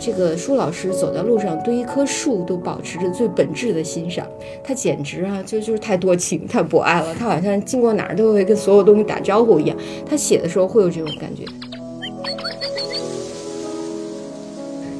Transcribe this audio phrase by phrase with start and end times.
[0.00, 4.26] 这个舒老师走在路上，对一棵树都保持着最本质的欣赏，
[4.64, 7.14] 他简直啊，就就是太多情、太博爱了。
[7.14, 9.76] 他好像经过哪儿都会跟所有东西打招呼一样。
[10.08, 11.44] 他写的时候会有这种感觉。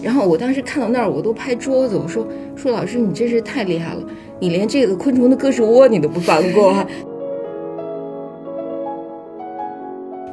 [0.03, 4.03] 然后我当时看到那儿，我都拍桌子，我说：“舒老师，你真是太厉害了，
[4.39, 6.75] 你连这个昆虫的各式窝你都不放过。”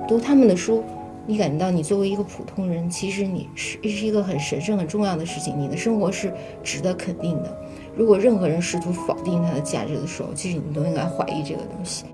[0.09, 0.84] 读他们的书。
[1.30, 5.59] 你感觉到你作为一个普通人，其实你是是一个很神圣、很重要的事情。
[5.59, 7.62] 你的生活是值得肯定的。
[7.94, 12.05] 如果任何人试图否定它的价值的时候，其实你都应该怀疑这个东西。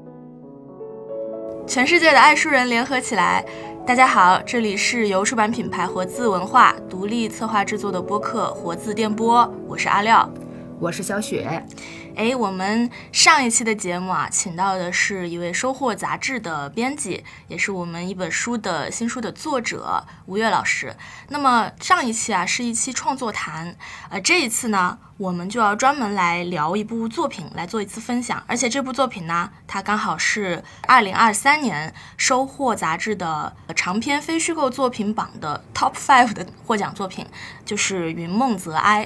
[1.68, 3.46] 全世界的爱书人联合起来，
[3.86, 10.28] 大家好，这里是由出版品牌活字文化独立策划制作的播客《活字电波》，我是阿廖，
[10.80, 11.64] 我是小雪。
[12.16, 20.96] 哎，我们上一期的节目啊，请到的是一位《收获》杂志的编辑，也是我们一本书的新书的作者吴越老师。
[21.30, 23.76] 那么上一期啊是一期创作谈，
[24.10, 28.44] 呃，这一次呢，我们就要专门来聊一部作品，来做一次分享。
[28.46, 37.26] 而且这部作品呢，它刚好是二零二三年《收获》杂志的长篇非虚构作品榜的 Top Five 的获奖作品，
[37.66, 39.06] 就是《云梦泽哀》。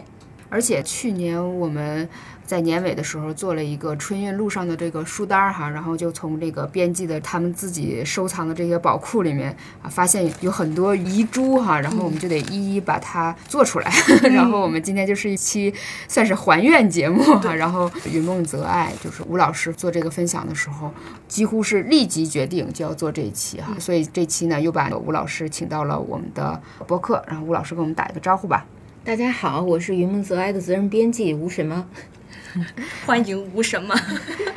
[0.49, 2.09] 而且去年我们。
[2.47, 9.53] 在年尾的时候做了一个春运路上的这个书单儿哈，然后就从这个编辑的他们自己收藏的这些宝库里面
[9.83, 13.91] 啊，发现有很多遗珠哈，然后我们就得一一把它做出来。
[14.31, 15.73] 然后我们今天就是一期
[16.07, 17.53] 算是还愿节目哈。
[17.53, 20.89] 然后云梦泽爱就是吴老师做这个分享的时候，
[21.27, 28.65] 几乎是立即决定就要做这一期哈，所以这期呢又把吴老师请到了我们的博客，然后吴老师跟我们打一个招呼吧。
[29.03, 31.85] 大家好，我是云梦泽爱的责任编辑吴什么。
[33.05, 33.95] 欢迎无什么？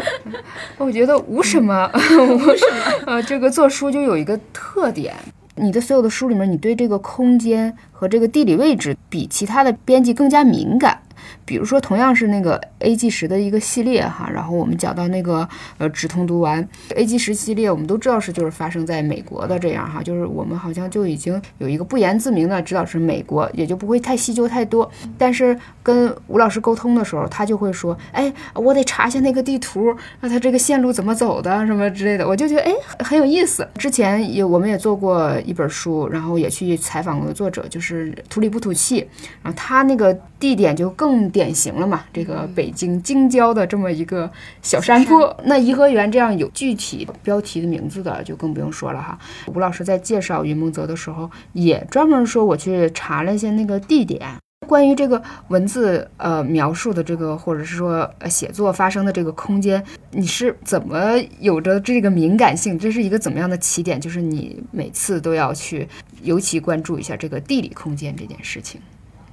[0.78, 3.04] 我觉得无什么， 无什么。
[3.06, 5.14] 呃，这个做书就有一个特点，
[5.56, 11.00] 你的所有的书里面，你对这个空间和这个地理位置比其他的编辑更加敏感。
[11.44, 15.48] 比如说，同样是那个 A G 十的一个系列哈，然后我们讲到那个
[15.78, 24.90] 呃止痛读完 A G 十系列，我们都知道是就是发生在美国的这样哈，就是我们好像就已经有一个不言自明的知道是美国，也就不会太细究太多。
[25.18, 33.66] 但是跟吴老师沟通的时候，他就会说，哎，我得查一下那个地图，那他这个线路怎么走的什么之类的，我就觉得哎很有意思。
[33.76, 39.08] 之前也我们也做过一本书，然后也去采访过作者，就是土里不土气，
[39.42, 41.19] 然后他那个地点就更。
[41.28, 42.04] 典型了嘛？
[42.12, 44.30] 这个北京京郊的这么一个
[44.62, 49.18] 小山坡，那颐和园这样有具体标题的名字的就更不用说了哈。
[49.54, 54.20] 吴老师在介绍云梦泽的时候，也专门说我去查了一些那个地点，
[54.66, 59.82] 关于这个文字呃描述的这个，或者是说写作发生的这个空间，
[60.12, 62.78] 你是怎么有着这个敏感性？
[62.78, 64.00] 这是一个怎么样的起点？
[64.00, 65.88] 就是你每次都要去
[66.22, 68.80] 尤其关注一下这个地理空间这件事情。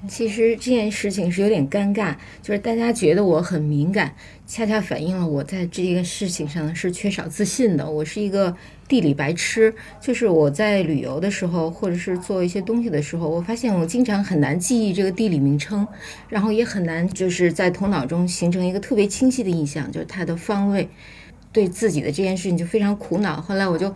[0.08, 4.14] 其实这件事情是有点尴尬，就是大家觉得我很敏感，
[4.46, 7.90] 恰恰反映了我在这件事情上是缺少自信的。
[7.90, 8.56] 我是一个
[8.88, 15.86] 地理白痴，就是我在旅游的时候，或者是做一些东西的时候，我发现我经常很难记忆这个地理名称，
[16.30, 20.88] 然后也很难就是在头脑中形成一个特别清晰的印象，就是它的方位。
[21.54, 23.42] 对自己的这件事情就非常苦恼。
[23.42, 23.94] 后来我就。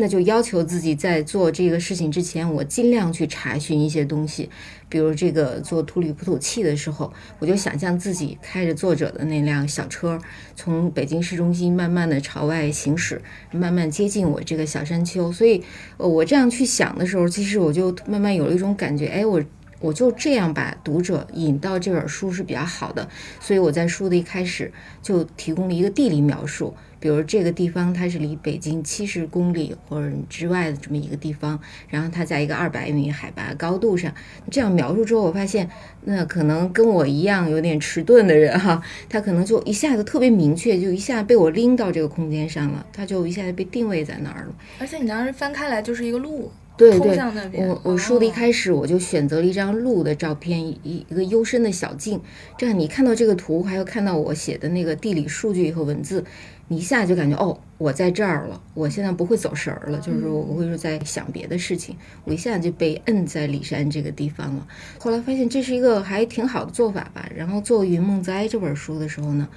[0.00, 4.48] 那就要求自己在做这个事情之前，我尽量去查询一些东西，
[4.88, 10.18] 比如这个做土里不土气的时候，我就想象自己开着作者的那辆小车，
[10.56, 13.20] 从北京市中心慢慢的朝外行驶，
[13.52, 15.30] 慢慢接近我这个小山丘。
[15.30, 15.62] 所以，
[15.98, 19.42] 我这样去想的时候，其实我就慢慢有了一种感觉，哎，我
[19.80, 23.06] 我就这样把读者引到这本书是比较好的。
[23.38, 24.72] 所以我在书的一开始
[25.02, 26.74] 就提供了一个地理描述。
[27.00, 34.12] 比如这个地方，它是离北京七十公里或者之外的这么一个地方，然后它在一个二百米海拔高度上。
[34.50, 35.68] 这样描述之后，我发现，
[36.02, 44.54] 那可能跟我一样有点迟钝的人哈，他可能就一下子特别明确，就一下被我拎到这个空间上了，他就一下子被定位在那儿了。
[44.78, 46.52] 而且你当时翻开来就是一个路，
[46.88, 47.18] 对对，
[47.66, 52.18] 我我书的一开始我就选择了一张鹿的照片，一一个幽深的小径，
[52.56, 56.24] 这样你看到这个图，还有看到我写的那个地理数据和文字。
[56.68, 64.66] 你一下就感觉哦，我在这儿了，我现在不会走神儿了，就是说我会说在想别的事情，我一下就被摁在骊山这个地方了。
[65.00, 67.28] 后来发现这是一个还挺好的做法吧。
[67.34, 69.48] 然后做《云梦斋》这本书的时候呢，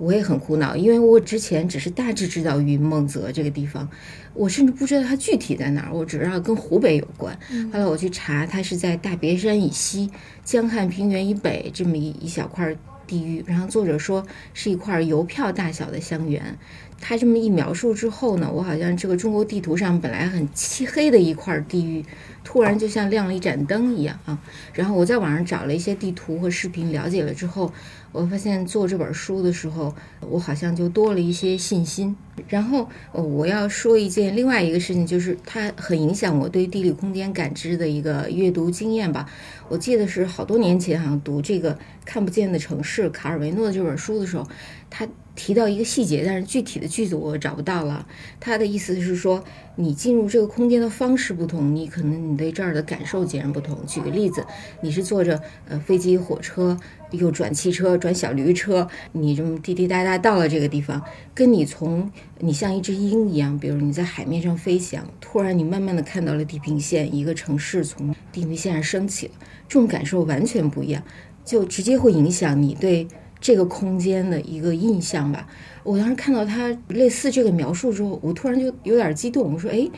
[0.00, 3.88] 我也很苦恼，因为我之前只是大致知道云梦泽这个地方，
[4.34, 7.38] 我甚至不知道它具体在哪儿，我只知道跟湖北有关。
[7.72, 10.10] 后来我去查，它是在大别山以西、
[10.42, 12.74] 江汉平原以北这么一一小块。
[13.06, 14.24] 地域，然后作者说
[14.54, 16.56] 是一块邮票大小的香园，
[17.00, 22.04] 他这么一描述之后呢，我好像这个中国地图上本来很漆黑的一块地域，
[22.44, 24.38] 突然就像亮了一盏灯一样啊。
[24.72, 27.72] 然后我在网上找了一些地图和视频，了解了之后。
[28.12, 32.16] 我发现做这本书的时候，我好像就多了一些信心。
[32.48, 39.28] 然后，我要说一件另外一个事情，就是它很影响我对地理空间感知的一个阅读经验吧。
[39.68, 41.74] 我记得是好多年前，好像读这个
[42.04, 44.46] 《看不见的城市》卡尔维诺的这本书的时候，
[44.88, 48.06] 它提到一个细节，但是具体的句子我找不到了。
[48.38, 49.42] 他的意思是说，
[49.76, 53.78] 你进入这个空间的方式不同，你可能你对这儿的感受截然不同。
[53.86, 54.44] 举个例子，
[54.82, 56.76] 你是坐着呃飞机、火车。
[57.12, 61.02] 又转汽车，转小驴车，你这么滴滴答答到了这个地方，
[61.34, 69.32] 跟你从你像一只鹰一样，比如你在海面上飞翔，突然你慢慢的看到了地平线，一个城市从地平线上升起了，
[69.66, 71.02] 这种感受完全不一样，
[71.44, 73.08] 就直接会影响你对
[73.40, 75.46] 这个空间的一个印象吧。
[75.82, 79.88] 我当时看到他类似这个描述之后，我突然就有点激动，我说，哎，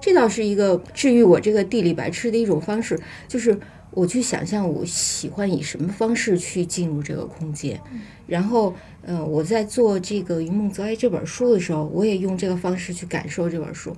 [0.00, 3.58] 这倒是一个治愈我这个地理白痴的一种方式，就是。
[3.94, 7.78] 我去想象我喜欢以什么方式去进入这个空间，
[8.26, 13.94] 然后，呃，我在做这个《云梦泽爱》这本书的时候，我也用这个方式去感受这本书，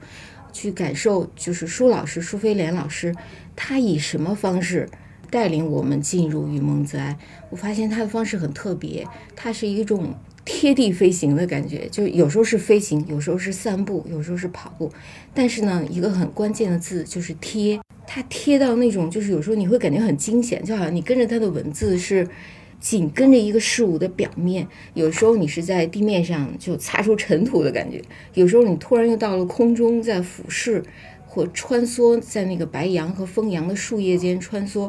[0.53, 3.15] 去感受就是舒老师舒飞莲老师
[3.55, 4.91] 他以什么方式
[5.35, 6.97] 带领我们进入云梦泽。
[7.51, 9.05] 我发现他的方式很特别，
[9.35, 10.15] 它是一种
[10.45, 14.93] 贴地飞行的感觉，就有时候是飞行，有时候是散步，有时候是跑步，
[15.35, 17.81] 但是呢，一个很关键的字就是贴。
[18.07, 22.29] 它贴到那种，就是有时候你会感觉很惊险，就好像你跟着它的文字是
[22.79, 24.69] 紧跟着一个事物的表面。
[24.93, 28.01] 有时候你是在地面上就擦出尘土的感觉，
[28.35, 30.81] 有时候你突然又到了空中，在俯视
[31.35, 34.89] 或穿梭在那个白杨和枫杨的树叶间穿梭。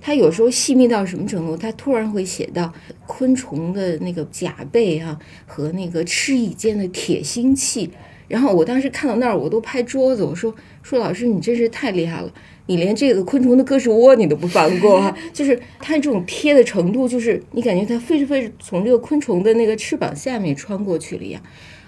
[0.00, 1.56] 它有时候细密到什么程度？
[1.56, 2.72] 它突然会写到
[3.06, 7.90] 昆虫的那个甲背啊和那个翅翼间的铁心器。
[8.28, 12.32] 然后我当时看到那儿，我都拍桌子，我说：“说老师，你真是太厉害了，
[12.66, 15.14] 你连这个昆虫的胳肢窝你都不放过哈。
[15.32, 21.42] ”就是它这种贴的程度，就是你感觉它飞着飞着从这个昆虫的那个翅膀下面穿过去了一样。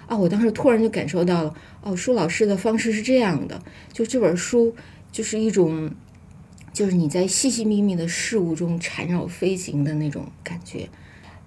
[0.07, 3.61] 啊，我当时突然就感受到了，哦，舒老师的方式是这样的，
[3.93, 4.73] 就这本书
[5.11, 5.91] 就是一种，
[6.73, 10.89] 就是你在细细密密的事物中缠绕飞行的那种感觉。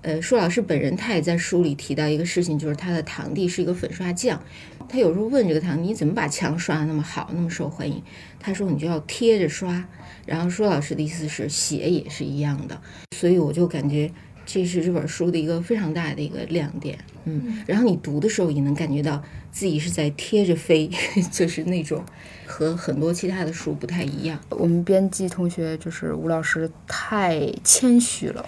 [0.02, 4.42] 呃，舒老师本人他也在书里提到一个事情，就是他的堂弟是一个粉刷匠。
[4.88, 8.02] 他有时候问这个堂弟：“你怎么把墙刷的那么好，那么受欢迎？”
[8.40, 9.86] 他说：“你就要贴着刷。”
[10.26, 12.80] 然后舒老师的意思是写也是一样的。
[13.14, 14.10] 所以我就感觉
[14.52, 16.98] 这是这本书的一个非常大的一个亮点。
[17.24, 20.90] 嗯，然后你读的时候也能感觉到自己是在贴着飞，
[21.30, 22.02] 就是那种
[22.46, 24.40] 和很多其他的书不太一样。
[24.48, 28.44] 我们编辑同学就是吴老师太谦虚了。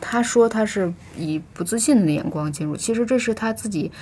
[0.00, 3.92] 他说他是以不自信的眼光进入，其实这是他自己，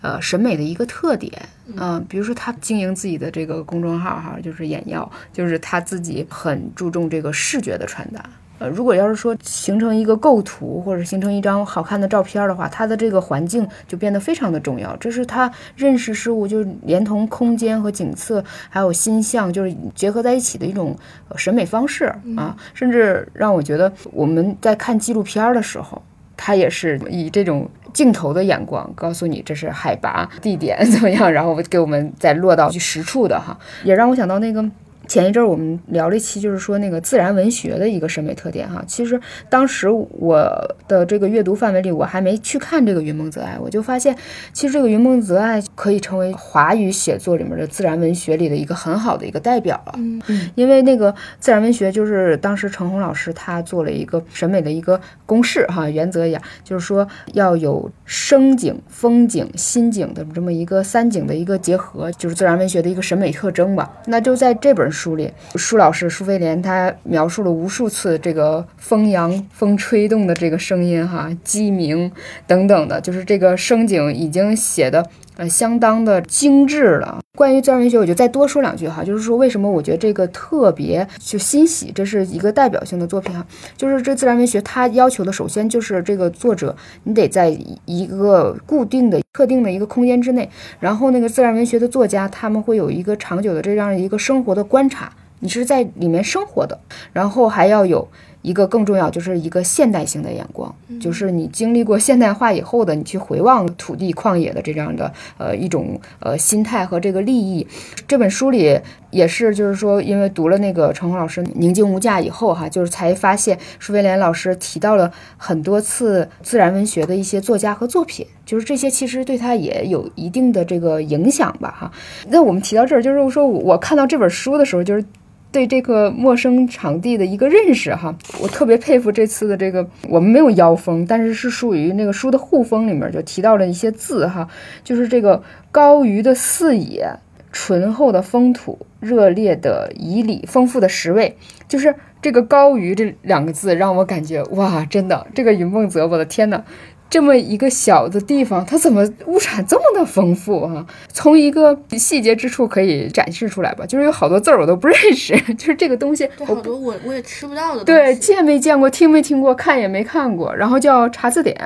[0.00, 1.32] 呃，审美的一个特点。
[1.76, 8.28] 嗯，比如说他经营自己的这个公众号哈，就是眼药，就是他自己很注重这个视觉的传达。
[8.58, 14.96] 呃，如果要是说形成一个构图，或者形成一张好看的照片的话，它的这个环境就变得非常的重要。
[14.96, 20.96] 这是他认识事物，就是连同空间和景色，还有心象，就是结合在一起的一种
[21.36, 22.56] 审美方式啊。
[22.74, 26.02] 甚至让我觉得我们在看纪录片的时候，
[26.36, 34.68] 他也是以这种镜头的眼光告诉你这是海拔、地点怎么样，然后给我们再落到实处的哈，也让我想到那个。
[35.08, 38.84] 前一阵儿我们聊了一期，就是说那个自然文学的一个审美特点哈。
[38.86, 44.14] 其实当时我的这个阅读范围里，我还没去看这个《云梦泽爱》，我就发现，
[44.52, 49.94] 其实这个《云梦泽爱》可以成为华语写作里面的自然文学里的一个很好的一个代表了。
[49.96, 63.90] 嗯嗯，因为那个自然文学就是当时陈红老师他做了一个审美的一个公式哈，原则一样，就是说要有生景、风景、心景的这么一个三景的一个结合，就是自然文学的一个审美特征吧。
[64.04, 64.97] 那就在这本书。
[64.98, 72.10] 书里，舒老师舒飞莲他描述了无数次这个风扬风吹动的这个声音，哈，鸡鸣
[72.46, 77.20] 等等的，就是这个声景已经写的呃相当的精致了。
[77.36, 96.80] 关于自然文学，我就再多说两句哈，就是说为什么我觉得这个特别就欣喜，这是一个代表性的作品哈，就是这自然文学它要求的首先就是这个作者你得在一个固定的特定的一个空间之内，然后那个自然文学的作家他们会有一个长久的这样一个生活的观察，你是在里面生活的，
[97.12, 98.08] 然后还要有
[98.48, 107.66] 一个更重要，就是一个现代性的眼光，就是你经历过现代化以后的，你去回望土地旷野的这样的呃一种呃心态和这个利益。
[108.06, 121.92] 这本书里也是，就是说，因为读了那个陈红老师《宁静无价》以后哈，就是才发现舒威廉老师提到了很多次自然文学的一些作家和作品，就是这些其实对他也有一定的这个影响吧哈。
[122.28, 125.04] 那我们提到这儿，就是说我看到这本书的时候，就是。
[125.50, 134.46] 对这个陌生场地的一个认识哈，我特别佩服这次的这个，我们没有妖风，但是是属于那个书的护封里面就提到了一些字哈，
[134.84, 137.10] 就是这个高于的四野，
[137.50, 141.36] 醇厚的风土，热烈的仪礼，丰富的食味，
[141.66, 146.62] 就是这个高于这两个字让我感觉哇，真的这个云梦泽，我的天呐！
[147.10, 150.86] 这么一个小的地方，它怎么物产这么的丰富啊？
[151.12, 157.82] 从一个细节之处可以展示出来吧，就是有好多字儿我都不认识， 就是这个东西，好多我我也吃不到的。
[157.82, 161.56] 对，见没见过，听没听过，看也没看过，然后叫查字典，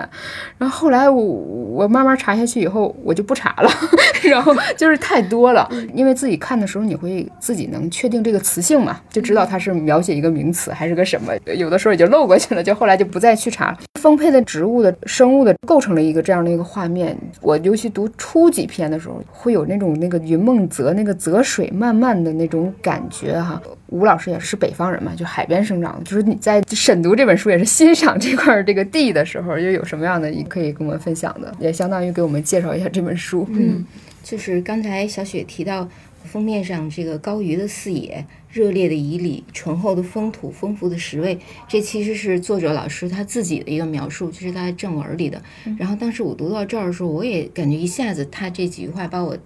[0.58, 3.70] 然后后来我我慢慢查下去以后，我就不查了，
[4.22, 13.78] 然后就是太多了，因为自己看的时候你会自己能确定这个词性嘛，就知道它是描写一个名词还是个什么，有的时候也就漏过去了，就后来就不再去查了。
[14.00, 15.31] 丰沛的植物的生。
[15.38, 17.16] 物的构成了一个这样的一个画面。
[17.40, 23.60] 我尤其读初几篇的时候，会有那种那个云梦泽那个泽水漫漫的那种感觉哈。
[23.88, 31.52] 吴老师也是北方人嘛，就海边生长，就是你在审读这本书也是欣赏这块这个地的时候，又有什么样的可以跟我们分享的？
[31.58, 33.46] 也相当于给我们介绍一下这本书。
[33.50, 33.84] 嗯，
[34.22, 35.86] 就是刚才小雪提到
[36.24, 38.26] 封面上这个高于的四野。
[38.50, 45.42] 热烈的仪礼，醇厚的风土，丰富的食味，这其实是作者老师他自己的一个描述，就是他正文里的。
[45.78, 49.38] 然后当时我读到这儿的时候，我也感觉一下子他这几句话把我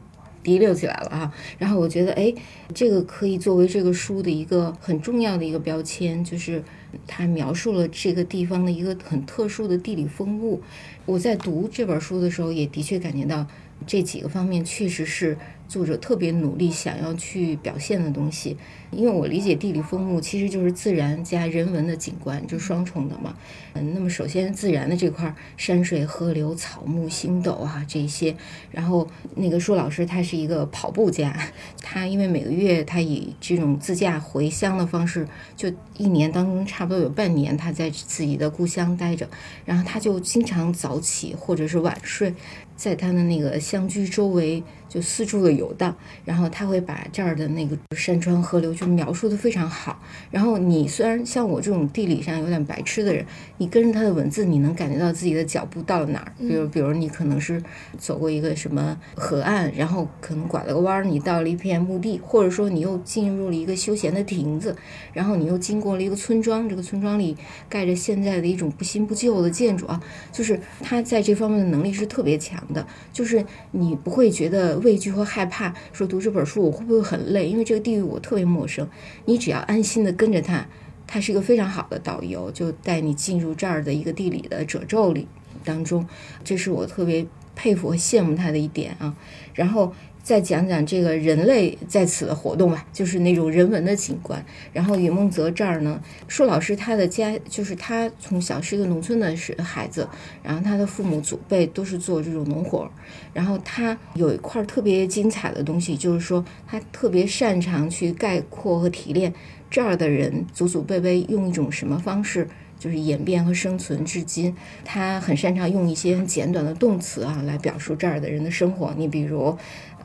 [0.43, 1.33] 提溜起来了啊。
[1.57, 2.35] 然后我觉得，哎，
[2.75, 6.61] 这个可以作为这个书的一个很重要的一个标签，就是
[7.07, 10.61] 他描述了这个地方的一个很特殊的地理风物。
[11.05, 13.47] 我在读这本书的时候，也的确感觉到
[13.85, 15.37] 这几个方面确实是。
[15.69, 18.57] 作者特别努力想要去表现的东西，
[18.93, 23.35] 因为我理解地理风物其实就是自然加人文的景观，就双重的嘛。
[23.73, 28.37] 嗯，那么首先自然的这块山水、河流、草木、星斗啊这些，
[28.71, 31.37] 然后那个舒老师他是一个跑步家，
[31.83, 39.29] 他因为每个月他以这种自驾回乡的方式，就一年当中差不多有半年他在自己的故乡待着，
[39.65, 42.33] 然后他就经常早起或者是晚睡。
[42.77, 44.63] 在他的那个乡居周围
[44.97, 50.01] 就四处的游荡，然后他会把这儿的那个山川河流就描述的非常好。
[50.31, 53.27] 然后你虽然像我这种地理上有点白痴的人，
[53.59, 56.33] 你跟着他的文字，你能感觉到自己的脚步到了哪儿。
[56.39, 57.63] 比如，比如你可能是
[57.99, 64.75] 走过一个什么河岸，然后可能拐了个弯儿，你到了一片墓地，或者说你又进入了一个休闲的亭子，
[65.13, 67.37] 然后你又经过了一个村庄，这个村庄里
[67.69, 72.57] 盖着现在的一种不新不旧的建筑啊，就是他在这方面的能力是特别强。
[72.73, 77.49] 的，就是你不会觉得畏惧和害怕，说读这本书我会不会很累？
[77.49, 78.89] 因为这个地域我特别陌生。
[79.25, 80.65] 你只要安心的跟着他，
[81.09, 85.27] 他是一个非常好的导游，就带你进入这儿的一个地理的褶皱里
[85.65, 86.07] 当中。
[86.45, 87.27] 这是我特别
[87.57, 89.17] 佩服和羡慕他的一点啊。
[89.53, 89.93] 然后。
[90.27, 94.45] 再讲讲这个人类在此的活动吧，就是那种人文的景观。
[94.73, 100.09] 然后云梦泽这儿呢，舒老师他的家就是他从小是一个农村的是孩子，
[100.43, 102.91] 然后他的父母祖辈都是做这种农活儿。
[103.33, 109.33] 然后他有一块特别精彩的东西，就是说他特别擅长去概括和提炼
[109.71, 112.49] 这儿的人祖祖辈辈用一种什么方式。
[112.79, 114.55] 就是演变和生存至今，
[114.85, 118.93] 他很擅长用一些很简短的动词啊来表述这儿的人的生活。
[118.99, 119.57] 你比如，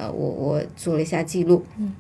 [0.02, 1.94] 呃，我我做了一下记录，嗯，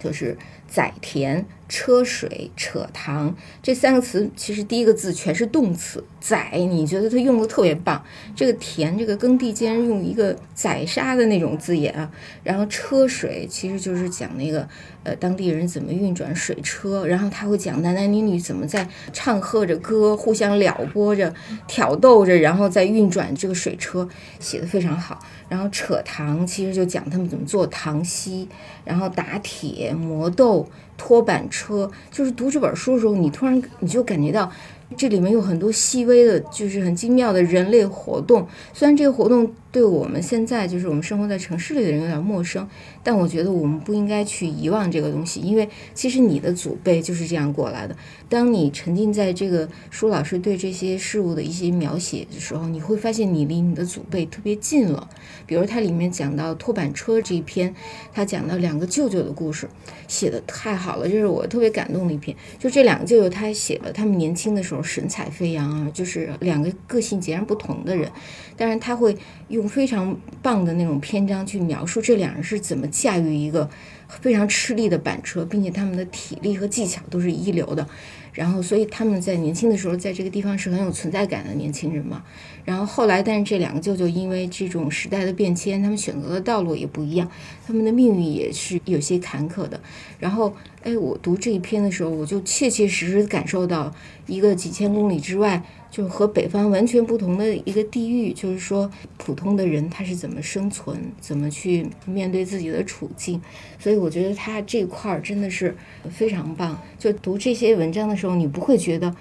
[0.00, 0.34] 就是
[0.72, 1.44] 载田。
[1.68, 6.04] 车水扯塘这三个词，其实第一个字全是动词。
[6.20, 8.04] 载，你觉得他用的特别棒。
[8.36, 12.12] 这个田，这个耕地竟然用一个宰杀的那种字眼啊。
[12.44, 14.68] 然后车水，其实就是讲那个
[15.02, 17.06] 呃当地人怎么运转水车。
[17.06, 21.34] 然后他会讲男男女女怎么在唱和着歌，互相撩拨着、
[21.66, 24.06] 挑逗着，然后再运转这个水车，
[24.38, 25.18] 写的非常好。
[25.48, 28.46] 然后扯糖，其实就讲他们怎么做糖稀，
[28.84, 30.61] 然后打铁、磨豆。
[30.96, 34.50] 拖板车，就是读这本书的时候，你突然你就感觉到
[34.96, 38.46] 这里面有很多细微的，就是很精妙的人类活动。
[38.72, 42.68] 虽然这个活动对我们现在就是我们生活在城市里的人有点陌生，
[43.02, 47.96] 但我觉得我们不应该去遗忘这个东西，因为其实你的祖辈就是这样过来的。
[48.28, 55.08] 当你沉浸在这个舒老师对这些事物的一些描写的时候，你会发现你离你的祖辈特别近了。
[55.46, 57.74] 比如它里面讲到拖板车这一篇，
[58.12, 59.66] 他讲到两个舅舅的故事，
[60.06, 62.36] 写的太好了，这是我特别感动的一篇。
[62.58, 68.10] 就这两个舅舅，他写了他们年轻的时候神采飞扬啊，就是两个个性截然不同的人，
[68.56, 69.16] 但是他会
[69.52, 73.68] 用非常棒的那种篇章去描述这两人是怎么驾驭一个
[74.08, 77.86] 非常吃力的板车，并且他们的体力和技巧都是一流的。
[78.32, 82.24] 然后，所以他们在年轻的时候，在这个地方是很有存在感的年轻人嘛。
[82.64, 87.30] 然后后来，但是这两个舅舅因为这种时代的变迁，他们选择的道路也不一样，
[87.66, 89.78] 他们的命运也是有些坎坷的。
[90.18, 93.94] 然后，哎，我读这一篇的时候，我就切切实实感受到
[94.26, 95.62] 一个几千公里之外。
[95.92, 103.38] 就和北方完全不同的一个地域，就是说普通的人他是怎么生存，怎么去面对自己的处境，
[103.78, 105.76] 所以我觉得他这块儿真的是
[106.10, 106.80] 非常棒。
[106.98, 109.14] 就读这些文章的时候，你不会觉得，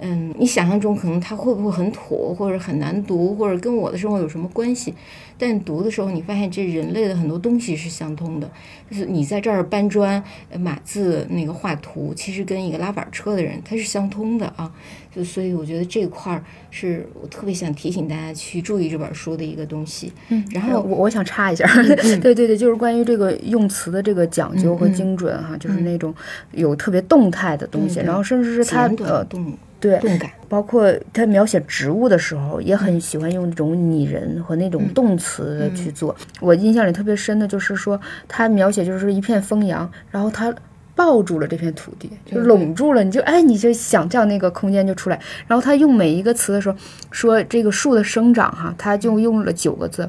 [0.00, 4.92] 嗯，你想象中可能他会不会很土，或者很难读，或者跟我的生活有什么关系？
[5.38, 8.50] 但读的时候，你发现这人类的很多东西是相通的，
[8.90, 10.22] 就是你在这儿搬砖、
[10.58, 14.72] 码字、那个画图，其实跟一个拉板车的人他是相通的啊。
[15.14, 20.12] 就所以我觉得这块儿是我特别想提醒大家去注意这本书的一个东西。
[20.28, 21.66] 嗯，然后我我想插一下，
[22.20, 26.14] 对对对，就是关于这个用词的这个讲究和精准哈，就是那种
[26.52, 29.56] 有特别动态的东西，然后甚至是它呃动
[29.90, 36.14] 对动感，包括他描写植物的时候，也很喜欢用那种拟人和那种动词去做。
[36.40, 40.54] 我印象里特别深的就是说，他描写就是一片风扬，然后他
[40.94, 45.20] 抱住了这片土地，就拢住了，你就哎，你就想象那个空间就出来。
[45.46, 46.76] 然后他用每一个词的时候，
[47.10, 50.08] 说这个树的生长哈，他就用了九个字，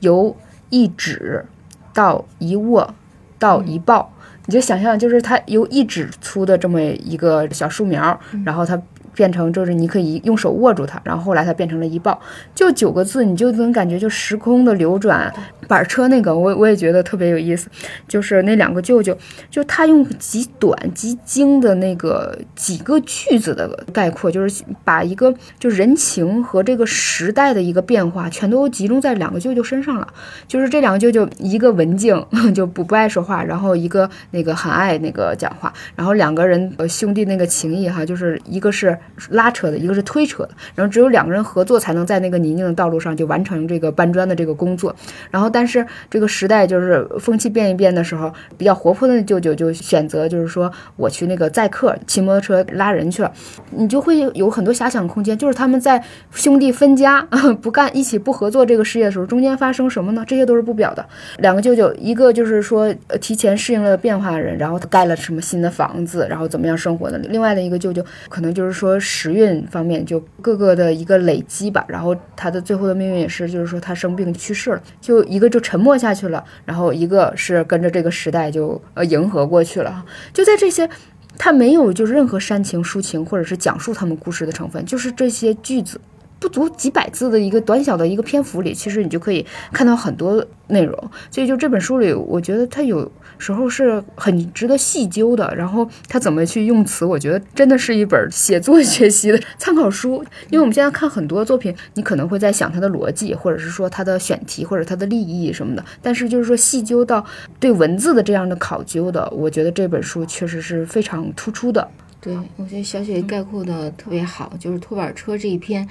[0.00, 0.34] 由
[0.70, 1.44] 一指
[1.92, 2.94] 到一握
[3.38, 4.12] 到一抱。
[4.48, 8.80] 你就想象，就是它由一指粗的这么一个小树苗，然后它
[9.16, 12.20] 变成就是你可以用手握住它，然后后来它变成了一抱，
[12.54, 15.32] 就九个字，你就能感觉就时空的流转。
[15.66, 17.68] 板车那个，我我也觉得特别有意思，
[18.06, 19.16] 就是那两个舅舅，
[19.50, 30.06] 就他用极短极精的那个几个句子的概括，就是把一个就人情和这个时代的一个变化，全都集中在两个舅舅身上了。
[30.46, 38.96] 就是这两个舅舅，一个文静 就不不爱说话，然后一个那个很爱那个讲话，然后两个人呃兄弟那个情谊哈，就是一个是
[39.30, 44.94] 拉扯的，一个是推扯的，然后只有两个人合作才能在那个泥泞的道路上就完成这个搬砖的这个工作，
[45.30, 45.46] 然后。
[45.56, 53.32] 但是这个时代就是风气变一变的时候，比较活泼的舅舅就选择就是说我去那个载客，骑摩托车拉人去了，
[53.70, 55.38] 你就会有很多遐想空间。
[55.38, 56.02] 就是他们在
[56.32, 57.22] 兄弟分家
[57.62, 60.24] 不干一起不合作这个事业的时候，中间发生什么呢？
[60.26, 61.06] 这些都是不表的。
[61.38, 71.82] 两个舅舅，一个就是说提前适应了变化的人，然后盖了什么新的房子，然后怎么样生活的；另外的一个舅舅，可能就是说时运方面就各个的一个累积吧。
[71.88, 75.46] 然后他的最后的命运也是，就是说他生病去世了，就一个。
[75.56, 80.04] 就沉默下去了，然后一个是跟着这个时代就呃迎合过去了，
[80.34, 80.90] 就在这些，
[81.38, 85.98] 他没有就是任何煽情抒情或者是讲述他们故事的成分，就是这些句子。
[86.38, 91.10] 不足几百字的一个短小的一个篇幅里，其实你就可以看到很多内容。
[91.30, 95.52] 所以就这本书里，我觉得它有时候是很值得细究的。
[95.56, 100.24] 然后他怎么去用词，我觉得真的是一本写作学习的参考书。
[100.50, 105.84] 因为我们现在看很多作品，你可能会在想他的逻辑，或者是说他的选题，或者他的立意什么的。
[106.02, 107.24] 但是就是说细究到
[107.58, 111.88] 对文字的这样的考究的，我觉得这本书确实是非常突出的。
[112.26, 115.88] 对，我觉得小雪概括的特别好，就是拖板车这一篇。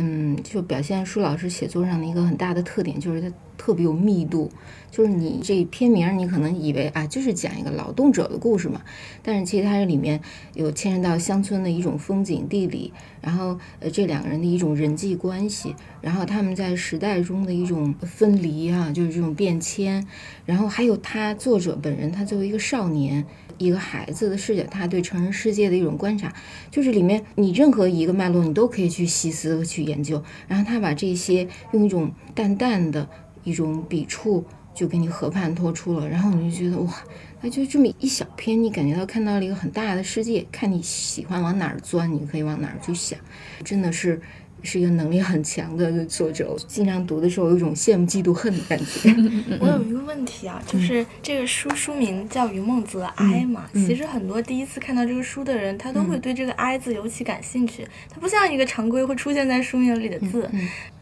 [0.00, 4.48] 嗯，就表现舒老师写作上的一个很大的特点，就是它特别有密度。
[4.92, 8.80] 就是你这篇名，你可能以为啊，就是讲一个劳动者的故事嘛，
[9.24, 10.20] 但是其实它这里面
[10.54, 20.06] 有牵涉到乡村的一种风景、地理，然后呃这两个人的一种人际关系，然后他们在时代中的一种分离啊，就是这种变迁，
[20.46, 23.26] 然后还有他作者本人，他作为一个少年。
[23.58, 26.32] 一个孩子的视角，他对成人世界的一种观察，
[26.70, 30.22] 就是里面你任何一个脉络，你都可以去细思去研究。
[30.46, 33.08] 然后他把这些用一种淡淡的
[33.44, 34.44] 一种笔触，
[34.74, 36.08] 就给你和盘托出了。
[36.08, 36.94] 然后你就觉得哇，
[37.40, 40.46] 那就这么一小篇，你感觉到看到了一个很大的世界。
[40.50, 43.18] 看你喜欢往哪儿钻，你可以往哪儿去想，
[43.64, 44.20] 真的是。
[44.62, 49.14] 是一个能力很强的作者，经常读的时候有一种羡慕嫉妒恨的感觉。
[49.60, 57.86] 我有一个问题啊，就是这个书书名叫《于梦泽哀》嘛，其实很多第一次看到这个书的人，他都会对这个“哀”字尤其感兴趣。
[58.08, 60.50] 它不像一个常规会出现在书名里的字。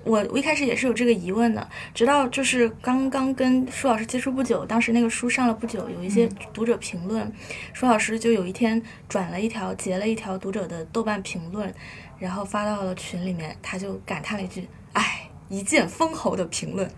[0.05, 7.33] 我我一开始也是有这个疑问的，直到就是刚刚跟舒老师接触不久，当时那个书上了不久，有一些读者评论，
[7.73, 11.75] 舒老师就有一天转了一条截了一条读者的豆瓣评论，
[12.19, 16.89] 然后发到了群里面，他就感叹了一句：“哎，一剑封喉的评论。”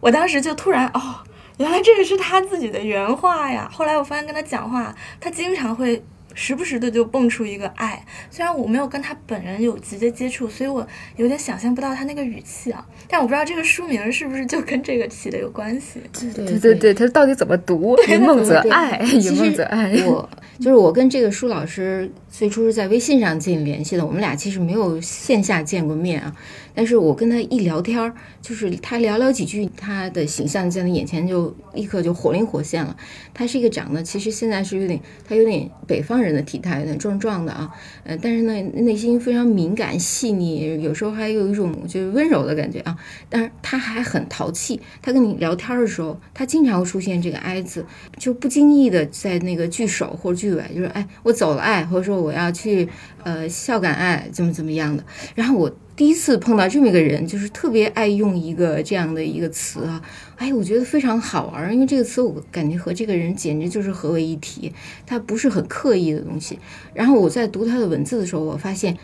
[0.00, 1.16] 我当时就突然哦，
[1.58, 3.68] 原来这个是他自己的原话呀。
[3.72, 6.02] 后来我发现跟他讲话，他经常会。
[6.36, 12.84] 时不时的就蹦出一个爱，虽然我没有跟他本人有直接接触，所以我有点想象不到他那个语气啊。
[13.06, 16.00] 但我不知道这个书名是不是就跟这个起的有关系。
[16.12, 17.96] 对对对，他到底怎么读？
[18.10, 19.92] 云梦则爱， 云梦则爱。
[20.06, 26.34] 我就是我跟这个舒老师最初是在微信上进行联系的，我们俩其实没有线下见过面啊。
[26.74, 32.96] 但是我跟他一聊天儿，就是他聊聊几句，他的形象在他眼前就立刻就活灵活现了。
[33.32, 37.70] 他是一个长得其实现在是有点，他有点北方人的体态，有点壮壮的啊，
[38.02, 42.96] 呃，但是呢内心非常敏感细腻，有时候还有一种就是温柔的感觉啊。
[43.28, 47.86] 但是他还很淘气，他跟你聊天的时候，他经常会出现这个“哀”字，
[48.18, 52.88] 就不经意的在那个句首或者句尾，就是哎我走了哎，或者说我要去
[53.22, 55.70] 呃孝感爱怎么怎么样的，然后我。
[55.96, 60.02] 第一次碰到这么一个人，就是特别爱用一个这样的一个词啊，
[60.34, 64.72] 哎，我觉得非常好玩，因为这个词我感觉和这个人简直就是合为一体，
[65.06, 66.58] 它不是很刻意的东西。
[66.94, 68.98] 然后我在读他的文字的时候，我发现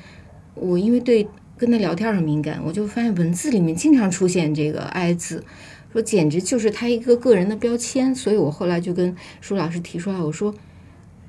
[0.56, 5.44] 我因为对跟他聊天很敏感，我就发现文字里面经常出现这个“爱”字，
[5.92, 8.12] 说简直就是他一个个人的标签。
[8.12, 10.52] 所以我后来就跟舒老师提出来，我说。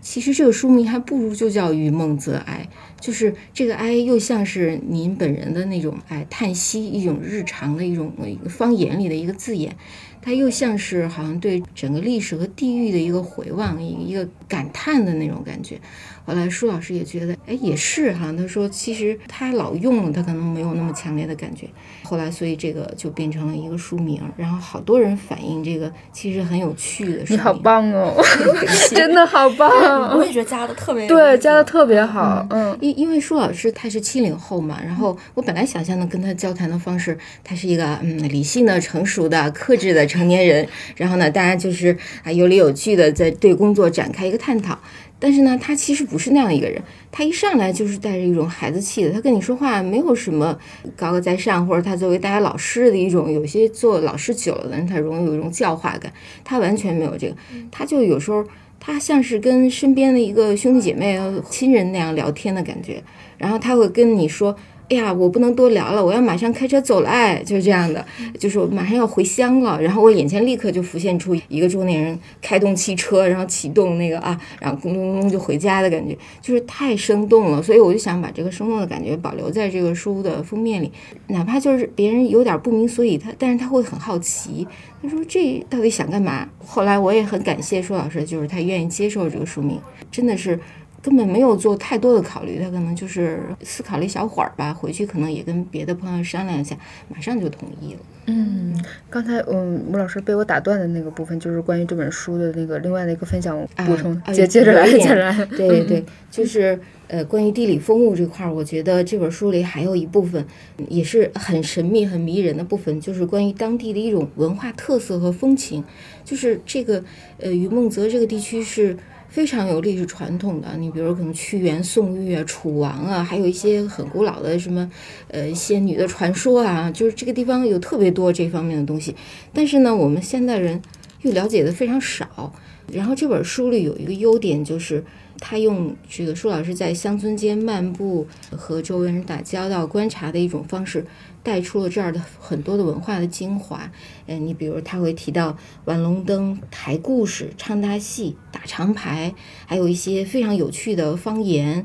[0.01, 2.67] 其实这个书名还不如就叫《与梦则哀》，
[3.03, 8.11] 就是这个哀又像是您本人的那种哎叹息，一种日常的一种
[8.49, 9.75] 方言里的一个字眼。
[10.23, 15.79] 它又像是好像对整个历史和地域的一个回望，一个感叹的那种感觉。
[16.25, 18.31] 后来舒老师也觉得，哎，也是哈。
[18.37, 21.67] 他说，其实他老用了，他可能没有那么强烈的感觉。
[22.03, 24.21] 后来，所以这个就变成了一个书名。
[24.37, 27.23] 然后好多人反映这个其实很有趣的。
[27.27, 28.13] 你好棒哦，
[28.91, 30.15] 真的好棒！
[30.15, 32.45] 我也觉得加的特别对，加的特别好。
[32.51, 40.01] 嗯，因因为舒老师他是七零后嘛，然后我本来想象的跟他交谈的方式，他是一个嗯理性的、成熟的、克制的。
[40.11, 44.77] 成年人，然后呢，大家就是啊有理有据的在对工作展开一个探讨。
[45.21, 46.81] 但是呢，他其实不是那样一个人，
[47.11, 50.57] 他一上来就是带着一种孩子气的，他跟你说话没有什么
[50.95, 56.11] 高高在上，或者他作为大家老师的一种，有些做老师久了的人，他容易有一种教化感，
[56.43, 57.35] 他完全没有这个，
[57.69, 58.43] 他就有时候
[58.79, 63.03] 他像是跟身边的一个兄弟姐妹、亲人那样聊天的感觉，
[63.37, 64.55] 然后他会跟你说。
[64.91, 68.05] 哎呀，我不能多聊了，我要马上开车走了，哎，就是这样的，
[68.37, 69.81] 就是我马上要回乡了。
[69.81, 77.63] 然后我眼前立刻就浮现出一个中年人开动汽车，然后启动那个啊，然后咚咚咚就回家的感觉，就是太生动了。
[77.63, 80.91] 所以我就想把这个生动的感觉保留在这个书的封面里，
[81.27, 84.67] 哪怕就是别人有点不明所以，他但是他会很好奇，
[85.01, 86.45] 他说这到底想干嘛？
[86.65, 89.79] 后来我也很感谢舒老师，就是他愿意接受这个书名，
[90.11, 90.59] 真的是。
[91.01, 96.77] 根本没有做太多的考虑，他可能就是思考了一小会儿吧，回去可能也跟别的朋友商量一下，
[97.09, 97.99] 马上就同意了。
[98.27, 105.45] 嗯，刚才嗯吴老师被我打断的那个部分，就是关于这本书的那个另外的一个分享补充，接接着来，接着来。
[105.45, 110.45] 对 对对，就是呃关于地理风物这块儿，我觉得这本书里还有一部分
[110.87, 115.83] 也是很神秘、很迷人的部分，就是关于当地的一种文化特色和风情，
[116.23, 117.03] 就是这个
[117.39, 118.95] 呃于孟泽这个地区是。
[119.31, 124.91] 非常有历史传统的，你比如可能屈原、宋玉啊、楚王啊，还有一些很古老的什么，
[125.29, 129.15] 呃，仙女的传说啊，就是这个地方有特别多这方面的东西。
[129.53, 130.81] 但是呢，我们现代人
[131.21, 132.53] 又了解的非常少。
[132.91, 135.01] 然后这本书里有一个优点，就是
[135.41, 141.05] 他用这个舒老师在乡村间漫步和周围人打交道、观察的一种方式。
[141.43, 143.91] 带出了这儿的很多的文化的精华，
[144.27, 149.33] 嗯，你比如他会提到玩龙灯、抬故事、唱大戏、打长牌，
[149.65, 151.83] 还有一些非常有趣的方言。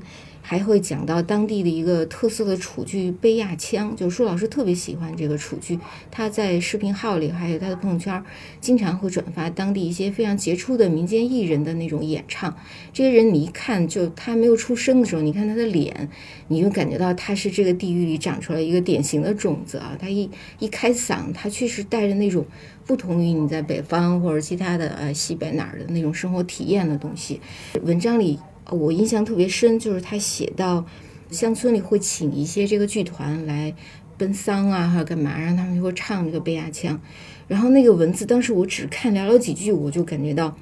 [0.48, 5.76] 还会讲到当地的一个特色的楚剧杯亚腔，就是舒老师特别喜欢这个楚剧，
[6.08, 8.22] 他在视频号里还有他的朋友圈，
[8.60, 12.56] 经常会转发当地一些非常杰出的民间艺人的那种演唱。
[12.92, 16.08] 这些人你一看就他没有出生的时候，你看他的脸，
[16.46, 19.98] 你就感觉到他是这个地域里长出来一个典型的种子啊。
[20.00, 20.30] 他一
[20.60, 22.46] 一开嗓，他确实带着那种
[22.86, 27.40] 不同于你在北方或者其他的呃西北哪儿的那种生活体验的东西。
[27.82, 28.38] 文章里。
[28.70, 30.84] 我印象特别深，就是他写到
[31.30, 33.74] 乡村里会请一些这个剧团来
[34.16, 37.00] 奔丧啊，还干嘛，让他们就会唱这个贝亚腔。
[37.48, 40.56] 然后那个文字，当时我只看寥寥几句，我就感觉到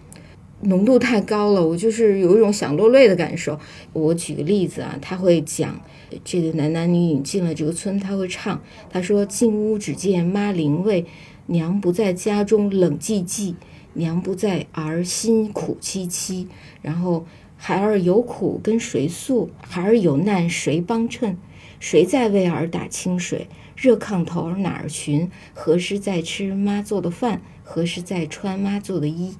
[0.63, 3.59] 浓度太高了，我就是有一种想落泪的感受。
[3.93, 5.81] 我举个例子啊，他会讲
[6.25, 11.07] 这个男男女女进了这个村，他会唱，他说：“进屋只见妈灵位，
[11.47, 13.55] 娘不在家中冷寂寂，
[13.95, 16.49] 娘不在儿心苦戚戚。
[16.83, 17.27] 然后
[17.67, 19.49] 孩儿有苦跟谁诉？
[19.67, 21.39] 孩儿有难谁帮衬？
[21.81, 23.49] 谁在为儿打清水？
[23.75, 25.31] 热炕头儿哪儿寻？
[25.55, 27.41] 何时在吃妈做的饭？
[27.63, 29.35] 何时在穿妈做的衣？”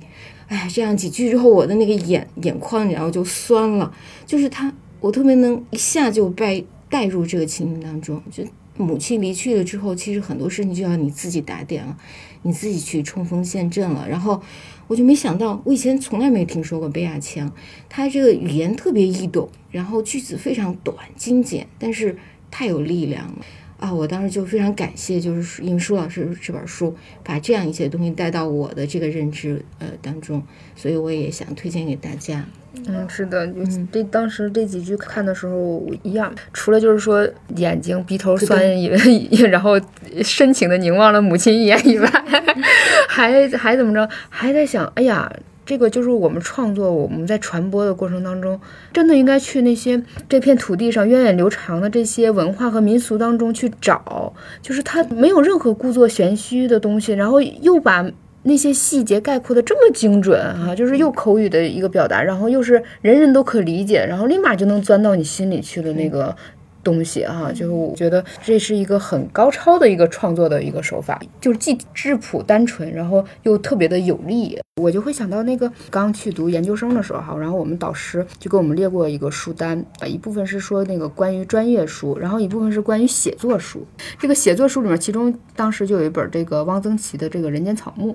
[0.49, 3.95] 哎，这样几句之后，我的那个眼眼眶然后就酸了。
[4.25, 8.23] 就是他，我特别能一下就被带入这个情景当中。
[8.31, 8.43] 就
[8.79, 11.95] 母亲离去了之后，其实很多事情就要你自己打点了，
[12.41, 14.09] 你自己去冲锋陷阵了。
[14.09, 14.41] 然后
[14.87, 17.51] 我就没想到，我以前从来没听说过贝亚腔，
[17.89, 22.17] 他这个语言特别易懂，然后句子非常短精简，但是
[22.51, 23.45] 太有力量了。
[23.85, 30.43] 啊，我当时就非常感谢，就是因为舒老师这本书把这样一些东西带到我的这个认知呃当中，
[30.75, 32.47] 所以我也想推荐给大家。
[32.87, 33.47] 嗯，是的，
[33.93, 38.59] 这当时这几句看的时候一样，除了就是说眼睛鼻头酸
[39.51, 39.79] 然后
[40.23, 42.11] 深情的凝望了母亲一眼以外，
[43.07, 45.31] 还还怎么着，还在想，哎呀。
[45.67, 48.61] 这个就是我们创作，我们在传播的过程当中，
[48.93, 58.05] 真的应该去那些这片土地上源远流长的这些文化和民俗当中去找，就是它没有任何故作玄虚的东西，然后又把
[58.43, 66.37] 那些细节概括的这么精准啊，就是又口语的一个表达，然后又是人人都可理解，然后立马就能钻到你心里去的那个。
[66.85, 74.61] 东西哈，就是我觉得这是一个很高超的一个创作的一个手法，就是既质朴单纯，然后又特别的有力。
[74.81, 83.87] 我就会想到那个刚去读研究生的时候哈，然后我们导师就给我们列过一个书单啊，一部分是说那个关于专业书，然后一部分是关于写作书。
[84.19, 88.13] 这个写作书里面，其中当时就有一本这个汪曾祺的这个《人间草木》。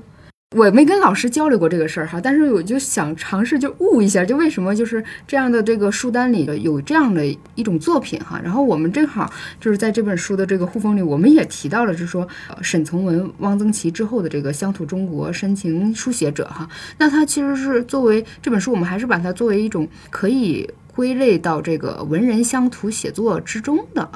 [0.58, 8.42] 我没跟老师交流过这个事儿哈，但是我就想尝试就悟一下，就为什么就是这样的这个书单里有这样的一种作品哈。
[8.44, 9.32] 然后我们正好
[9.62, 12.28] 就是在这本书的这个互封里，我们也提到了，就是说
[12.64, 16.68] 沈从文、汪曾祺之后的这个乡土中国深情书写者哈。
[16.98, 24.10] 那他其实是作为这本书，我们还是把它作为一种可以归类到这个文人乡土写作之中的。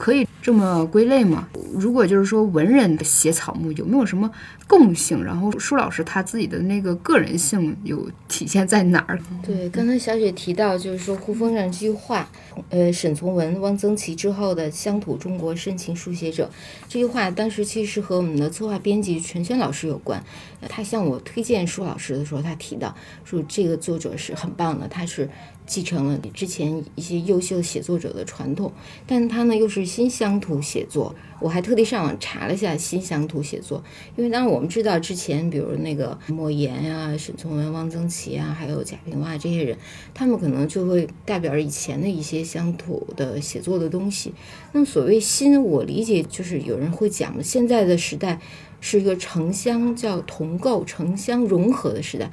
[0.00, 1.46] 可以这么归类吗？
[1.74, 4.30] 如果就是说文人写草木有没有什么
[4.66, 5.22] 共性？
[5.22, 9.20] 然后舒老师他自己的那个个人性有体现在哪儿？
[9.42, 12.26] 对，刚才小雪提到就是说胡风上这句话，
[12.70, 16.48] 呃，沈从文、汪曾祺之后的乡土中国深情书写者，
[16.88, 20.24] 这句话当时其实和我们的策划编辑陈轩老师有关。
[20.66, 25.28] 他向我推荐舒老师的时候，他提到说这个作者是很棒的，他是。
[25.70, 28.72] 继承了之前一些优秀写作者的传统，
[29.06, 31.14] 但他呢又是新乡土写作。
[31.38, 33.80] 我还特地上网查了一下新乡土写作，
[34.16, 39.78] 因为当然我们知道之前，比如那个莫言呀、沈从文、汪曾祺啊，还有贾平凹这些人，
[40.12, 44.34] 他们可能就会代表着以前的一些乡土的写作的东西。
[44.72, 48.40] 那么所谓新，我理解就是有人会讲，现在的时代
[48.80, 52.28] 是一个城乡叫同构、城乡融合的时代。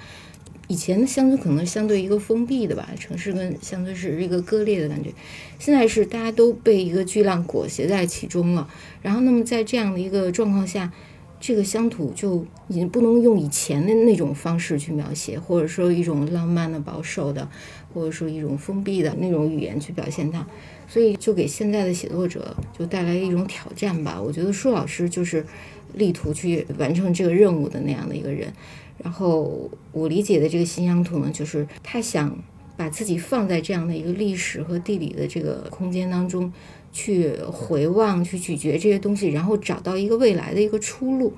[0.67, 5.09] 以前的乡村可能相对一个封闭的吧，城市跟乡村是一个割裂的感觉。
[5.57, 8.67] 现在是大家都被一个巨浪裹挟在其中了。
[9.01, 10.91] 然后，那么在这样的一个状况下，
[11.39, 17.47] 这个乡土就已经不能用以前的那种方式去描写，或者说一种浪漫的、保守的，
[17.93, 20.45] 或者说一种封闭的那种语言去表现它。
[20.89, 24.21] 所以，就给现在的写作者就带来一种挑战吧。
[24.21, 25.45] 我觉得舒老师就是
[25.93, 28.51] 力图去完成这个任务的那样的一个人。
[28.97, 32.37] 然后我理解的这个新乡土呢，就是他想
[32.75, 36.51] 把自己放在这样的一个历史和地理的这个空间当中，
[36.91, 41.33] 去回望、去咀嚼这些东西，然后找到一个未来的一个出路。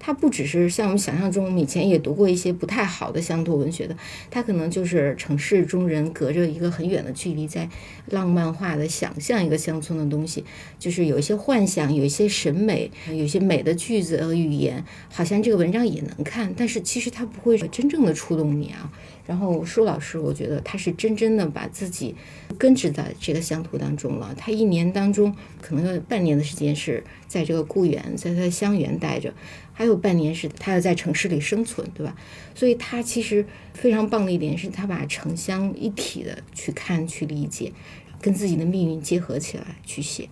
[0.00, 3.94] 它不只是像我们想象中，以前也读过一些不太好的乡土文学的，
[4.30, 7.68] 它可能就是城市中人隔着一个很远的距离，在
[8.06, 10.42] 浪漫化的想象一个乡村的东西，
[10.78, 14.82] 就是有一些幻想，有一些审美，有一些美的句子和语言，
[15.12, 18.90] 好像这个文章也能看，但是其实它不会真正的触动你啊。
[19.26, 22.16] 然后舒老师，我觉得他是真真的把自己
[22.58, 24.34] 根植在这个乡土当中了。
[24.36, 29.32] 他一年当中可能有半年的时间是在这个故园，在他的乡园待着，
[29.80, 32.14] 还有半年是他要在城市里生存，对吧？
[32.54, 37.72] 所以他其实非常棒的一点是他把城乡一体的去看、去理解，
[38.20, 40.28] 跟自己的命运结合起来去写。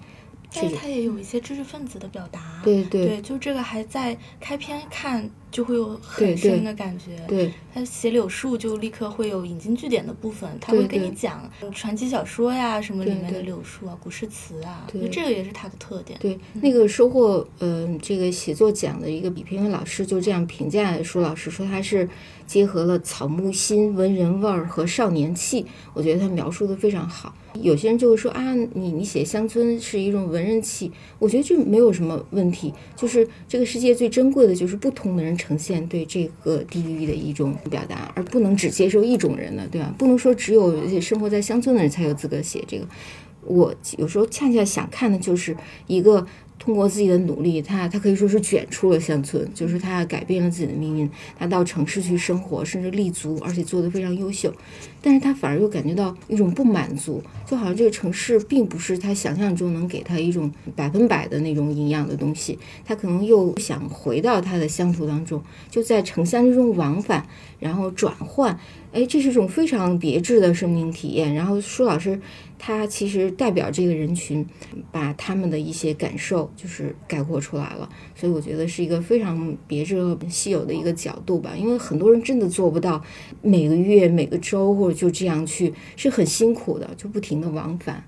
[0.53, 5.29] 但是他也有一些知识分子的表达，对对，对就这个还在开篇看。
[5.51, 7.17] 就会有很深的感觉。
[7.27, 16.19] 对，他写柳树就立刻会有引经据典的部分，他会跟你讲传奇小说呀什么里面的柳树啊、古诗词啊，对，这个也是他的特点。
[16.21, 22.07] 对，那个收获，嗯，这个写作奖的一个比评委老师就这样评价舒老师，说他是
[22.49, 27.33] 结合了草木心、文人味儿和少年气，我觉得他描述的非常好。
[27.61, 32.73] 有些人就会说啊，你你写乡村是一种文人气，我觉得这没有什么问题。
[32.97, 39.95] 就是这个世界最珍贵的就是不同的人呈现对这个地域的一种表达，而不能只接受一种人的，对吧？
[39.99, 42.87] 不能说只有生活在乡村的人才有资格写这个。
[43.45, 45.55] 我有时候恰恰想看的就是
[45.87, 46.27] 一个。
[46.59, 51.09] 通过自己的努力，他他可以说是卷出了乡村，就是他改变了自己的命运。
[51.39, 54.53] 他到城市去生活，甚至立足，而且做得非常优秀。
[55.01, 62.59] 但是他反而又感觉到一种不满足，就好像这个城市并不是他想象中能给他一种百分百的那种营养的东西。
[62.85, 67.25] 他可能又想回到他的乡土当中，就在城乡之中往返，
[67.61, 68.59] 然后转换。
[68.93, 71.35] 哎，这是一种非常别致的生命体验。
[71.35, 72.21] 然后舒老师。
[72.61, 74.45] 他其实代表这个人群，
[74.91, 79.97] 把他们的一些感受就是概括出来了，所以我觉得是一个非常别致
[80.29, 81.53] 稀有的一个角度吧。
[81.57, 83.01] 因为很多人真的做不到
[83.43, 88.03] 每个月、每个周或者就这样去，是很辛苦的，就不停的往返。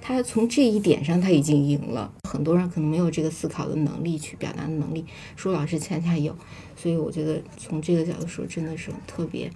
[0.00, 6.32] 他从这一点上他已经赢了，很多人可能没有这个思考的能力去表达的能力，舒老师恰恰有，
[6.76, 9.50] 所以我觉得从这个角度说，真的是特别。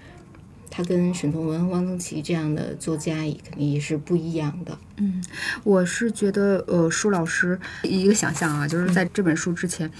[0.71, 4.79] 他跟沈从文、汪曾祺这样的作家也肯定也是不一样的。
[4.97, 5.23] 嗯，
[5.65, 9.91] 我是觉得，呃，舒老师一个想象啊，就是在这本书之前，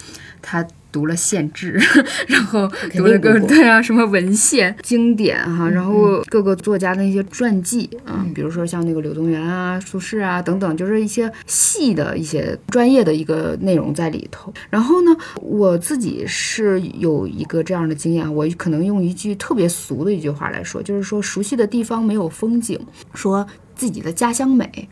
[0.41, 0.67] 他。
[0.93, 1.81] 读了县志，
[2.29, 14.53] 然后读了个对啊什么文献经典哈，然后各个作家的一些传记啊，比如说像那个柳宗元啊、苏轼啊等等，就是一些细的一些专业的一个内容在里头。
[14.69, 22.79] 然后呢，我自己是有一个这样的经验，我可能用一句特别俗的一句话来说，就是说熟悉的地方没有风景，
[23.15, 24.89] 说自己的家乡美。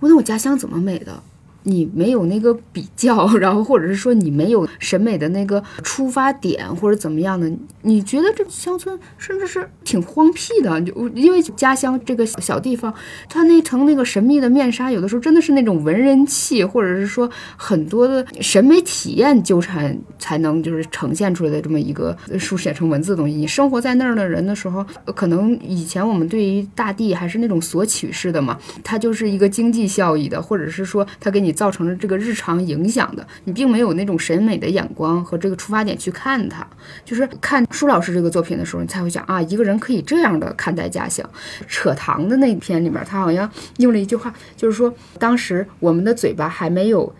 [0.00, 1.22] 问我家乡怎么美的？
[1.64, 7.50] 你没有那个比较， 然后或者是说你没有审美的那个出发点，或者怎么样的？
[7.82, 12.92] 你觉得这乡村甚至是挺荒僻的，就因为家乡这个小地方，
[13.28, 23.34] 它那层那个神秘的面纱，有的时候真的是那种文人气，或者是说很多的审美体验纠缠才能就是呈现出来的这么一个书写成文字的东西。
[23.34, 31.53] 你生活在那儿的人的时候，可能以前我们对于大地还是那种索取式的嘛，它就是一个经济效益的，或者是说它给你。
[31.54, 36.66] 造成了这个日常影响的，你并没有那种审美的眼光和这个出发点去看它。
[37.04, 41.24] 就是看舒老师这个作品的时候，你才会想啊，一个人可以这样的看待家乡。
[41.66, 47.14] 扯糖的那篇里面，他好像用了一句话，就是说当时我们的嘴巴还没有。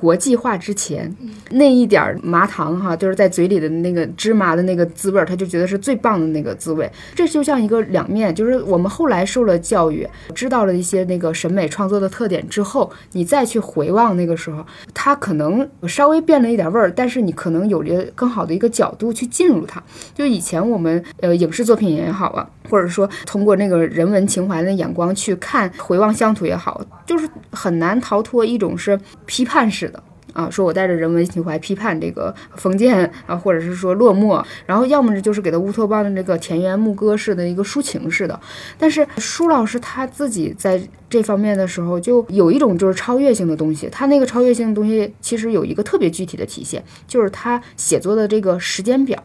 [0.00, 1.14] 国际化之前，
[1.50, 6.90] 那一点麻糖哈，就是在嘴里的那个芝麻的那个滋味儿，他就觉得是最棒的那个滋味。
[7.14, 19.82] 这就像一个两面，就是我们后来受了教育，知道了一些那个审美创作的特点之后，你再去回望那个时候，它可能稍微变了一点味儿，但是你可能有了更好的一个角度去进入它。
[20.14, 28.96] 就以前我们呃影视作品也好啊，或者说通过那个人文情怀的眼光去看回望乡土也好，就是很难逃脱一种是
[29.26, 30.00] 批判式的。
[30.32, 38.40] 啊，说我带着人文情怀批判这个封建啊，或者是说落寞，然后要么就是给他乌托邦的这个田园牧歌式的一个抒情式的。
[38.78, 43.88] 但是舒老师他自己在这方面的时候，就有一种就是超越性的东西。
[43.90, 49.20] 他那个超越性的东西，其实有一个特别具体的体现，就是他写作的这个时间表，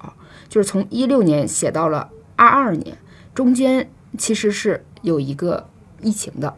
[0.50, 2.98] 就是从一六年写到了二二年，
[3.36, 5.70] 中间其实是有一个
[6.02, 6.52] 疫情的。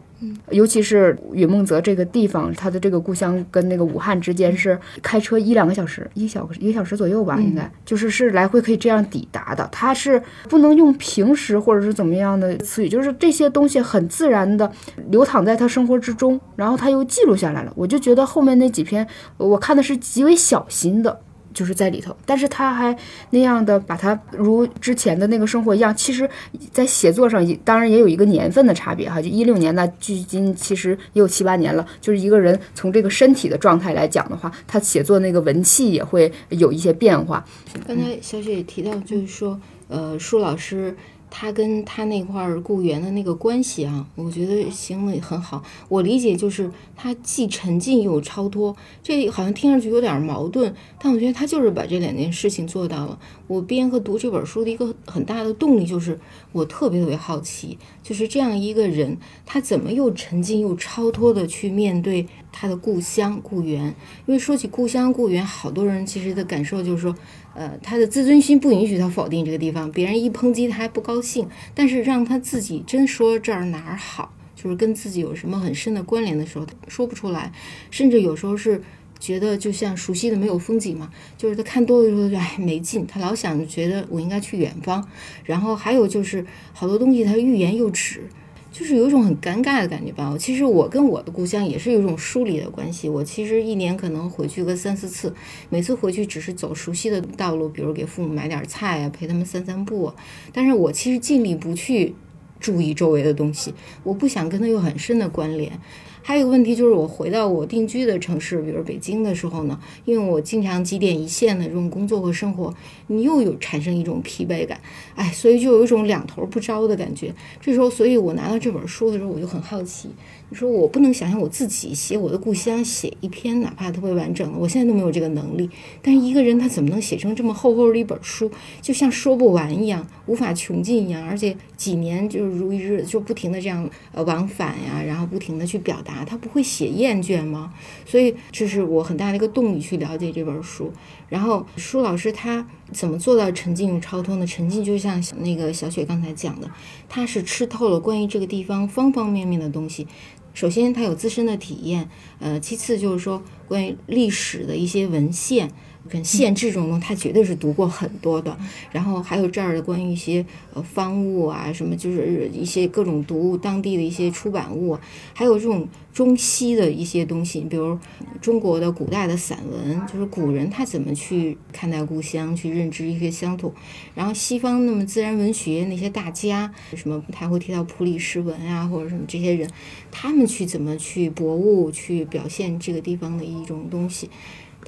[0.50, 9.68] 尤其是云梦泽这个地方，他的这个故乡跟那个武汉之间是开车一两个小时，一小一个小时左右吧，应该就是是来回可以这样抵达的。
[9.70, 14.70] 他是不能用平时或者是怎么样的词语，就是这些东西很自然的
[15.10, 17.72] 流淌在他生活之中，然后他又记录下来了。
[17.76, 21.20] 我就觉得后面那几篇，我看的是极为小心的。
[21.52, 22.96] 就是在里头，但是他还
[23.30, 26.28] 那样的把他如之前的那个生活一样，其实，
[26.72, 31.86] 在写作上也当然也有一个年份的差别哈，就一六年那距今其实也有七八年了。
[32.00, 37.44] 就是一个人从这个身体的状态来讲的话，他写作那个文气也会有一些变化。
[37.86, 40.96] 刚才小雪也提到，就是说，呃，舒老师。
[41.30, 45.62] 他跟他那块儿雇员的那个关系啊，我觉得形容的很好。
[45.88, 53.18] 我理解就是他既沉浸又超脱，这好像听上去有点矛盾，但我觉得他就是把这两件事情做到了。
[53.46, 56.18] 我编和读这本书的一个很大的动力就是，
[56.52, 63.94] 我特别特别好奇，就是这样一个人，他怎么又沉浸又超脱的去面对他的故乡故园？
[64.26, 67.14] 因为说起故乡故园，好多人其实的感受就是说。
[67.58, 77.52] 呃，他的自尊心不允许他否定这个地方，别人一抨击他还不高兴，但是让他自己真说这儿哪儿好，就是跟自己有什么很深的关联的时候，他说不出来，
[77.90, 78.80] 甚至有时候是
[79.18, 85.04] 觉得就像熟悉的没有风景嘛，就是他看多了之后就哎没劲，他老想觉得我应该去远方，
[85.44, 88.28] 然后还有就是好多东西他欲言又止。
[88.70, 90.34] 就是有一种很尴尬的感觉吧。
[90.38, 93.08] 其实我跟我的故乡也是有一种疏离的关系。
[93.08, 95.34] 我其实一年可能回去个三四次，
[95.70, 100.12] 每次回去只是走熟悉的道路，比如给父母买点菜啊，陪他们散散步。
[100.52, 102.14] 但是我其实尽力不去
[102.60, 105.72] 注意周围的东西，我不想跟他有很深的关联。
[106.20, 112.74] 还有一个问题就是，我回到我定居的城市，比如北京的时候呢，因为我经常几点一线的这种工作和生活，
[113.08, 114.80] 你又有产生一种疲惫感，
[115.14, 117.34] 哎，所以就有一种两头不着的感觉。
[117.60, 120.08] 这时候，所以我拿到这本书的时候，我就很好奇。
[120.50, 125.68] 你说我不能想象我自己写我的故乡，写一篇哪怕特别完整的，我现在都没有这个能力。
[126.00, 128.50] 但是一个人他怎么能写成这么厚厚的一本书，
[128.80, 137.74] 就像说不完一样，无法穷尽一样，而且几年就是如一日，就不停的这样呃往返呀，然后不停的去表达，他不会写厌倦吗？
[138.06, 140.90] 所以这是我很大的一个动力去了解这本书。
[141.28, 144.46] 然后舒老师他怎么做到沉浸与超脱呢？
[144.46, 146.70] 沉浸就像那个小雪刚才讲的，
[147.08, 150.06] 他是吃透了关于这个地方方方面面的东西。
[150.54, 152.08] 首先，他有自身的体验，
[152.40, 155.70] 呃，其次就是说关于历史的一些文献。
[156.08, 158.56] 跟县志这种东西，他绝对是读过很多的。
[158.92, 160.44] 然后还有这儿的关于一些
[160.74, 164.98] 呃方物啊，什么就是一些各种读物，当地的一些出版物，
[165.32, 167.98] 还有这种中西的一些东西，比如
[168.40, 173.72] 中国的古代的散文，就是古人他怎么去看待故乡，去认知一些乡土。
[174.14, 179.68] 然后西方那么自然文学那些大家，什么他会提到普里诗文啊，或者什么这些人，
[180.10, 184.28] 他们去怎么去博物，去表现这个地方的一种东西。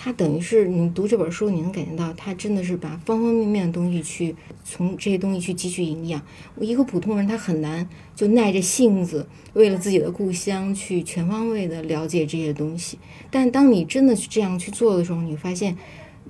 [0.03, 4.35] 他等于是你读这本书，你能感觉到他真的是把方方面面的东西去
[4.65, 6.23] 从这些东西去汲取营养。
[6.55, 7.87] 我一个普通人，他很难
[8.17, 12.99] 就耐着性子为了自己的故乡去全方位的了解这些东西。
[13.31, 15.77] 但当你真的去这样去做的时候，你发现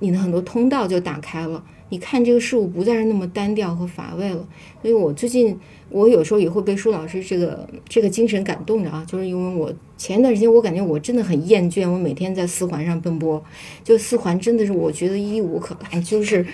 [0.01, 1.63] 你的很多通道就打开了。
[1.87, 4.45] 你看这个事物不再是那么单调和乏味了。
[4.81, 5.57] 所以我最近。
[5.91, 13.43] 我有时候也会被舒老师这个这个精神感动着啊，就是因为我前一段时间我感觉我真的很厌倦，我每天在四环上奔波，
[13.83, 16.45] 就四环真的是我觉得一无可来，就是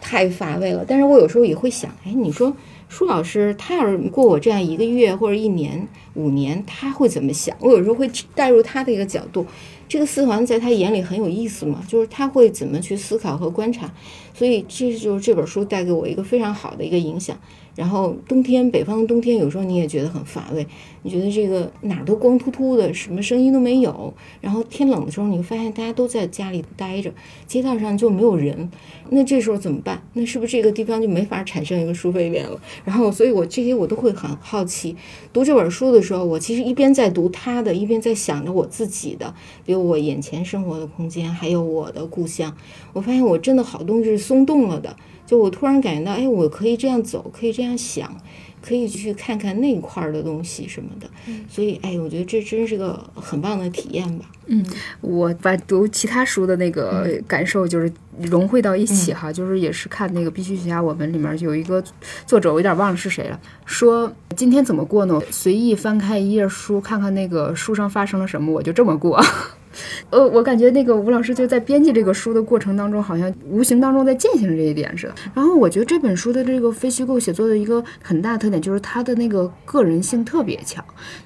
[0.00, 0.84] 太乏味了。
[0.86, 2.54] 但是我有时候也会想，哎，你说
[2.88, 7.56] 舒老师他要是过我这样一个月或者一年、五年，他会怎么想？
[7.60, 9.44] 我有时候会带入他的一个角度，
[9.88, 13.92] 这个四环在他眼里很有意思嘛，就是他会怎么去思考和观察。
[14.32, 17.36] 所以这就是这本书带给我一个非常好的一个影响。
[17.74, 20.66] 然后冬天，北方的冬天有时候你也觉得很乏味，
[21.02, 24.14] 你觉得这个哪儿都光秃秃的，什么声音都没有。
[24.40, 27.12] 然后天冷的时候，你会发现大家都在家里待着，
[27.46, 28.70] 街道上就没有人。
[29.10, 30.02] 那这时候怎么办？
[30.14, 32.58] 那是不是这个地方就没法产生一个书飞莲了？
[32.84, 34.96] 然后，所以我这些我都会很好奇。
[35.32, 42.56] 读这本书的时候，我其实一边在读他的，一边在想着我自己的，比如我眼前生活的空间，还有我的故乡。
[42.92, 44.96] 我发现我真的好东西是松动了的。
[45.26, 48.16] 就我突然感觉到，哎，我可以这样走，可以这样想，
[48.66, 51.08] 可以去看看那块儿的东西什么的。
[51.48, 54.24] 所以，哎，我觉得这真是个很棒的体验吧。
[54.46, 54.64] 嗯，
[55.00, 61.82] 我把读其他书的那个感受就是融汇到一起哈，就是也是看那个《必须学下我们》里面有一个
[62.26, 65.20] 作者，我有点忘了是谁了，说今天怎么过呢？
[65.30, 69.20] 随意翻开一页书，看看那个书上发生了什么，我就这么过。
[70.10, 75.14] 呃，我感觉那个吴老师就在编辑这个书的过程当中，好像无形当中在践行这一点似的。
[75.34, 80.82] 然后我觉得这本书的这个非虚构写作的一个很大特点，就是它的那个个人性特别强。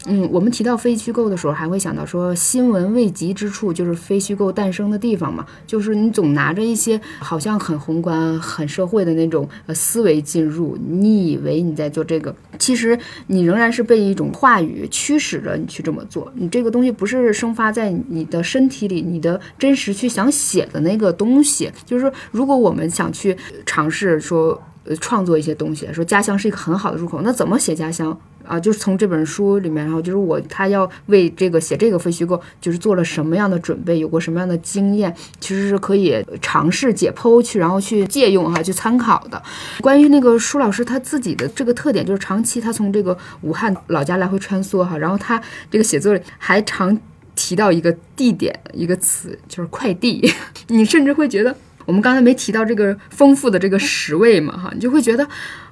[0.06, 12.98] 嗯，我们提到非虚构的时候，还会想到说新闻未及之处就是非虚构诞生的地方嘛，就是你总拿着一些好像很宏观、很社会的那种呃思维进入，你以为你在做这个，其实
[13.28, 16.32] 你仍然是被一种话语驱使着你去这么做。
[16.34, 18.39] 你这个东西不是生发在你的。
[18.42, 28.58] 身体里，你的真实去想写的那个东西，就是说，如果我们想去尝试说，呃，创作一些东西，说家乡是一个很好的入口，那怎么写家乡啊？
[28.58, 39.40] 就是从这本书里面，然后就是我他要为这个写这个非虚构，就是做了什么样的准备，有过什么样的经验，其实是可以尝试解剖去，然后去借用哈，去参考的。
[39.82, 46.98] 关于那个舒老师他自己的这个特点，就是长期他从这个武汉老家来回穿梭哈，然后他这个写作里还常。
[47.42, 50.30] 提到一个地点，一个词就是快递，
[50.68, 55.26] 你甚至会觉得我们刚才没提到这个丰富的这个食味嘛，哈，你就会觉得，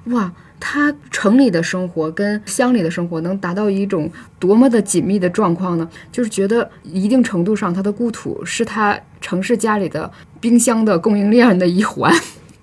[0.05, 5.87] 哇，他城里的生活跟乡里的生活能达到一种多么的紧密的状况呢？
[6.11, 12.11] 就是觉得一定程度上，他的故土是他城市家里的冰箱的供应链的一环。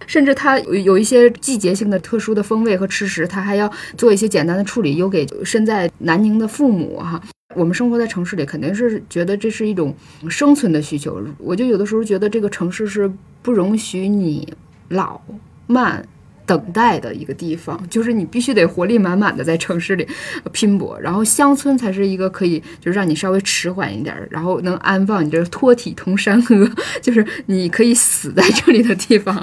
[0.08, 7.20] 甚至它有一些季节性的特殊的风味和吃食，它还要做一些简单的处理，邮给身在南宁的父母哈。
[7.56, 9.94] 我们生活在城市里，肯定是觉得这是一种
[10.28, 11.20] 生存的需求。
[11.38, 13.10] 我就有的时候觉得这个城市是
[13.42, 14.52] 不容许你
[14.90, 15.20] 老
[15.66, 16.06] 慢。
[16.46, 20.06] 等待的一个地方，就是你必须得活力满满的在城市里
[20.52, 26.70] 拼搏，然后乡村才是一个可以就是让你稍微迟缓一点，然后能安放你这脱体同山河，
[27.02, 29.34] 就是你可以死在这里的地方。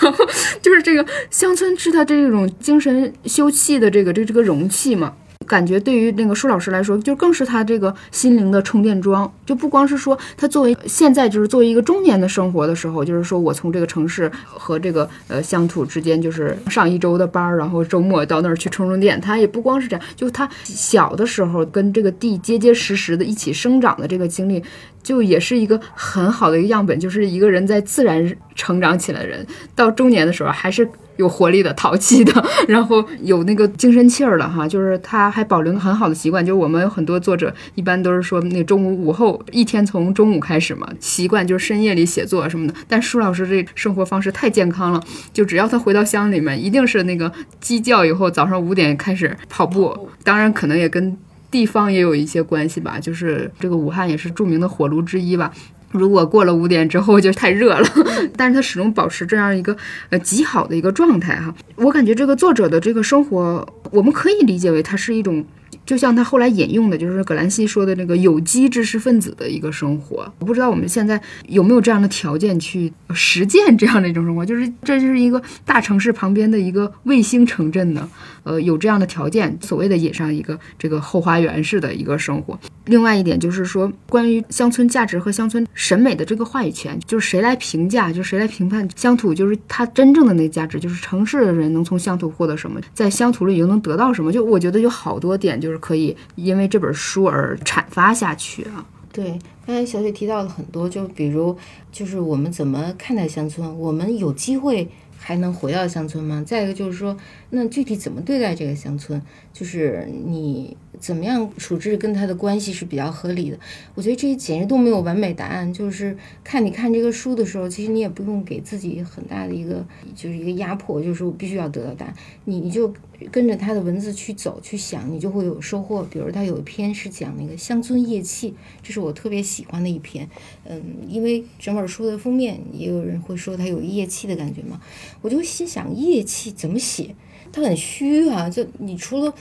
[0.00, 0.24] 然后
[0.60, 5.16] 就是这个乡村是他这种精神休憩的这个这这个容器嘛。
[5.52, 9.30] 感觉对于那个舒老师来说，就更是他这个心灵的充电桩。
[9.44, 19.20] 就不光是说他作为现在就是作为一个中年的生活的时候，就是说我从这个城市和这个呃乡土之间，就是上一周的班儿，然后周末到那儿去充充电。
[19.20, 24.64] 他也不光是这样，就他小的时候跟这个地结结实实的一起生长的这个经历，
[25.02, 26.98] 就也是一个很好的一个样本。
[26.98, 30.88] 就是一个人在自然成长起来的人，到中年的时候还是。
[31.22, 36.44] 有活力的、淘气的，然后有那个精神气儿的哈，就是他还保留很好的习惯。
[36.44, 42.74] 就是我们有很多作者一般都是说，那中午午后一天从中午开始嘛，习惯就是深夜里写作什么的。
[42.88, 45.00] 但舒老师这生活方式太健康了，
[45.32, 50.08] 就只要他回到乡里面，一定是那个鸡叫以后，早上五点开始跑步。
[50.24, 51.16] 当然，可能也跟
[51.50, 55.52] 地方也有一些关系吧，就是这个武汉也是著名的火炉之一吧。
[55.92, 57.88] 如果过了五点之后就太热了，
[58.36, 59.76] 但是他始终保持这样一个
[60.10, 61.54] 呃极好的一个状态哈。
[61.76, 65.44] 我感觉这个作者的这个生活，我们可以理解为它是一种。
[65.84, 70.32] 就像他后来引用的，就是葛兰西说的那个有机知识分子的一个生活。
[70.38, 78.08] 我不知道我们现在有没有这样的条件去实践这样的一种生活，就是这就是一个大城市旁边的一个卫星城镇呢，
[78.44, 82.56] 呃，有这样的条件，所谓的引上一个这个后花园式的一个生活。
[82.84, 94.32] 另外一点就是说，关于乡村价值和乡村审美的这个话语权，就是谁来评价，就谁来评判乡土，就是它真正的那个价值，就是城市的人能从乡土获得什么，在乡土里又能得到什么？
[94.32, 95.72] 就我觉得有好多点就。
[95.72, 98.84] 是可以因为这本书而阐发下去啊。
[99.10, 101.56] 对，刚才小雪提到了很多，就比如
[101.90, 104.86] 就是我们怎么看待乡村，我们有机会
[105.22, 106.42] 还能回到乡村吗？
[106.44, 107.16] 再一个就是说，
[107.50, 110.76] 那具体怎么对待这个乡村，就是你。
[111.02, 113.58] 怎么样处置跟他的关系是比较合理的？
[113.96, 115.72] 我觉得这些简直都没有完美答案。
[115.74, 119.84] 就是看你看这个书的时候，其实你也不用给自己很大的一个
[120.14, 122.14] 就是一个压迫，就是我必须要得到答案。
[122.44, 122.94] 你你就
[123.32, 126.04] 跟着他的文字去走去想，你就会有收获。
[126.04, 130.28] 比如他有一篇是讲那个乡村夜气，这是我特别喜欢的一篇。
[130.64, 134.80] 嗯，因为整本书的封面也有人会说它有夜气的感觉嘛，
[135.20, 137.16] 我就心想夜气怎么写？
[137.50, 139.34] 它很虚啊，就你除了。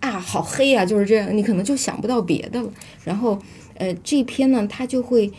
[0.00, 2.70] 啊，好黑呀，就是这样，你可能就想不到别的了。
[3.04, 3.38] 然后，
[3.74, 5.30] 呃，这篇呢，他就会，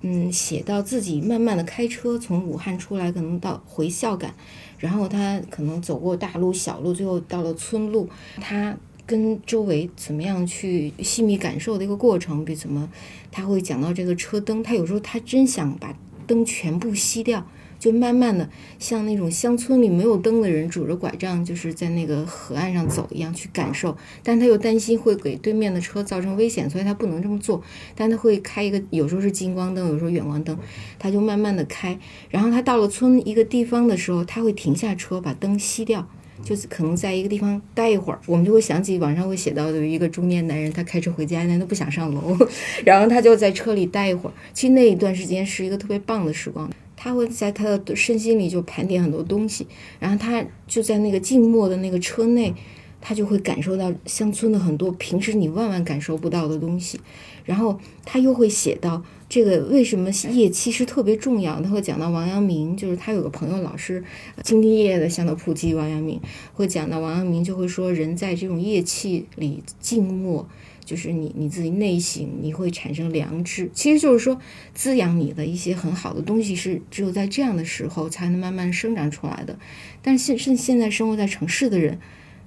[0.00, 4.34] 嗯，写到自己慢慢的开车从武汉出来，可能到回孝感，
[4.78, 8.08] 然后他可能走过大路、小路，最后到了村路，
[8.40, 12.88] 他跟周围怎么样去细密感受的一个过程，比怎么，
[13.30, 15.94] 他会讲到这个车灯，他有时候他真想把
[16.26, 17.46] 灯全部熄掉。
[17.78, 18.48] 就慢慢的
[18.78, 27.62] 像那种乡村里没有灯的人拄着拐杖，就是在那个河岸上走一样去感受，但他又担心会给对面的车造成危险，所以他不能这么做。
[27.94, 30.56] 但他会开一个，有时候是近光灯，有时候远光灯，
[30.98, 31.98] 他就慢慢的开。
[32.30, 36.08] 然后他到了村一个地方的时候，他会停下车，把灯熄掉，
[36.42, 38.18] 就是可能在一个地方待一会儿。
[38.26, 42.36] 我们就会想起网上会写到的一个中年男人，他开车回家，但他不想上楼，
[42.84, 44.32] 然后他就在车里待一会儿。
[44.52, 46.70] 其实那一段时间是一个特别棒的时光。
[47.06, 49.64] 他会在他的身心里就盘点很多东西，
[50.00, 52.52] 然后他就在那个静默的那个车内，
[53.00, 56.98] 他就会感受到乡村的很多平时你万万感受不到的东西，
[57.44, 61.60] 然后他又会写到这个为什么夜其实特别重要。
[61.60, 64.02] 他会讲到王阳明，就是他有个朋友老是
[64.42, 66.20] 兢兢业业的向他普及王阳明，
[66.54, 70.44] 会讲到王阳明就会说人在这种夜气里静默。
[70.86, 74.40] 就是你你自己内心，你会产生良知，其实就是说
[74.72, 79.58] 滋养你的一些很好的东西，是只有在这样的时候才能慢慢生长出来的。
[80.00, 81.98] 但是现现现在生活在城市的人，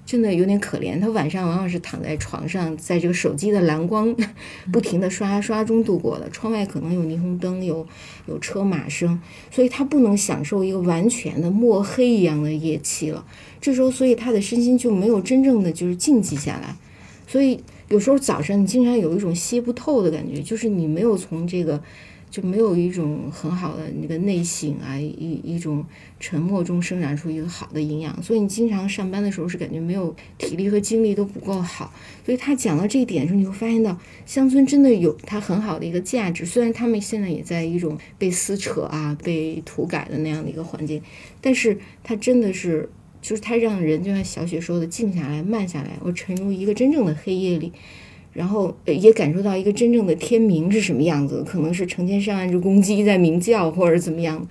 [0.05, 4.15] 真的有点可怜，他晚上往往是躺在床上，在这个手机的蓝光
[4.71, 7.85] 不停的刷刷中度过的，窗外可能有霓虹灯，有
[8.25, 9.19] 有车马声，
[9.51, 13.25] 所以他不能享受一个完全的墨黑一样的夜气了。
[13.59, 16.77] 这时候，所以他的身心就没有真正的就是静寂下来，
[17.27, 17.61] 所以。
[17.89, 21.81] 有时候早上你经常有一种歇不透的感觉，就是你没有从这个
[22.29, 25.83] 就没有一种很好的那个内省啊，一一种
[26.19, 31.91] 沉默中生长出一个好的营养，所以你经常上班的时候是感觉没有体力和精力都不够好。
[32.23, 36.45] 所以他讲到这一点的时候，你会发现到乡村真的有它很好的一个价值。
[36.45, 41.01] 虽然他们现在也在一种被撕扯啊、被土改的那样的一个环境，
[41.41, 42.87] 但是它真的是，
[43.21, 47.71] 就是它让人就像小雪说的，静下来、慢下来，我沉入一个真正的黑夜里。
[48.31, 54.47] 然后也感受到一个真正的天明是什么样子，可能是成千上万只公鸡在鸣叫，或者怎么样，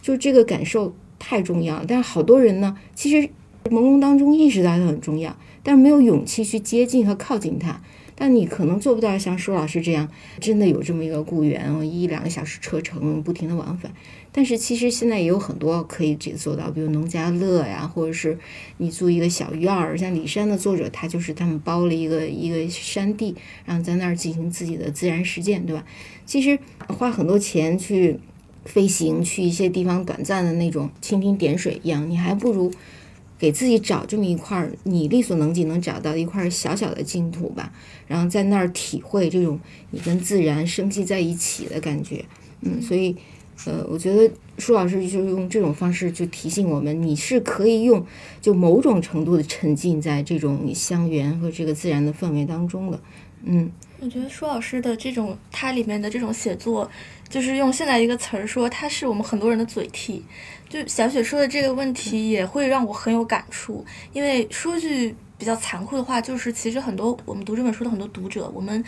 [0.00, 1.84] 就这个感受太重要。
[1.88, 3.28] 但是好多人呢，其实
[3.64, 7.82] 朦胧当中意识到它很重要，但是没有勇气去接近和靠近它。
[8.18, 10.08] 但你可能做不到像舒老师这样，
[10.40, 13.92] 真的有这么一个雇员，一两个小时车程不停的往返。
[14.32, 18.38] 但是其实现在也有很多可以这做到，比如农家乐呀，或者是
[18.78, 25.84] 你租一个小院儿，像李山的作者，他就是他们包了一个一个山地，然后在那儿进行自己的自然实践，对吧？
[26.26, 26.58] 其实
[26.88, 28.18] 花很多钱去
[28.66, 32.70] 飞行，去一些地方短暂的那种蜻蜓点水一样，你还不如
[33.38, 37.72] 给自己找这么一块儿你力所能及能找到一块小小的净土吧，
[38.06, 39.58] 然后在那儿体会这种
[39.90, 42.24] 你跟自然生息在一起的感觉，
[42.60, 43.16] 嗯，所以。
[43.64, 48.04] 呃，我觉得舒老师就用这种方式就提醒我们，你是可以用
[48.38, 53.00] 就某种程度的沉浸在这种乡园和这个自然的氛围当中的。
[53.44, 56.90] 嗯，我觉得舒老师的这种他里面的这种写作，
[57.30, 60.22] 就是用现在一个词儿说，他是我们很多人的嘴替。
[60.82, 63.84] 就小雪说的这个问题，也会让我很有感触。
[64.12, 68.84] 因为说句比较残酷的话，就是其实很多我们读这本书的很多读者，我们。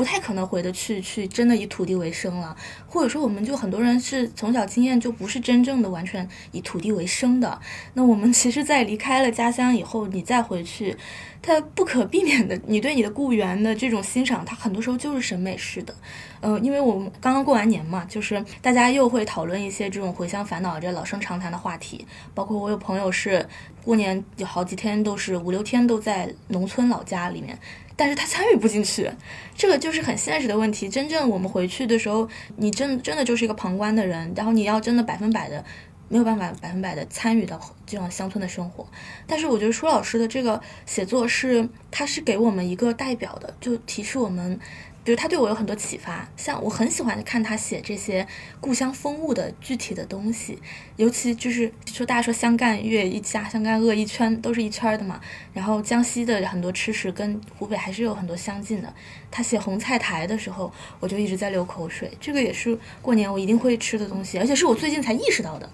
[0.00, 2.56] 不太可能回得去，去真的以土地为生了，
[2.88, 7.60] 或者说，我们就很多人是从小经验就不是真正的完全以土地为生的。
[7.92, 10.96] 那我们其实，在离开了家乡以后，你再回去，
[11.42, 15.94] 它不可避免的，你对你的故园的这种欣赏，它很多时候就是审美式的。
[16.40, 22.06] 嗯，因为我们刚刚过完年嘛，就是大家又会讨论一些这种回乡烦恼、这老生常谈的话题。
[22.34, 23.46] 包括我有朋友是
[23.84, 27.58] 过年有好几天都是五六天都在农村老家里面。
[28.00, 29.10] 但是他参与不进去，
[29.54, 30.88] 这个就是很现实的问题。
[30.88, 32.26] 真正我们回去的时候，
[32.56, 35.62] 你真真的就是一个旁观的人，然后你要真的百分百的
[36.08, 38.88] 没有办法百分百的参与到这种乡村的生活。
[39.26, 44.58] 但是我觉得舒老师的这个写作是，他是给我们一个代表的，就提示我们。
[45.02, 48.26] 比如他对我有很多启发，像我很喜欢看他写这些
[48.60, 50.58] 故乡风物的具体的东西，
[50.96, 55.20] 尤其就是说大家说湘赣粤一家，湘赣鄂一圈都是一圈的嘛。
[55.54, 58.92] 然后江西的很多吃食跟湖北还是有很多相近的。
[59.30, 62.10] 他写红菜苔的时候，我就一直在流口水。
[62.20, 65.68] 这个也是过年我一定会吃的东西，而且是我最近才意识到的。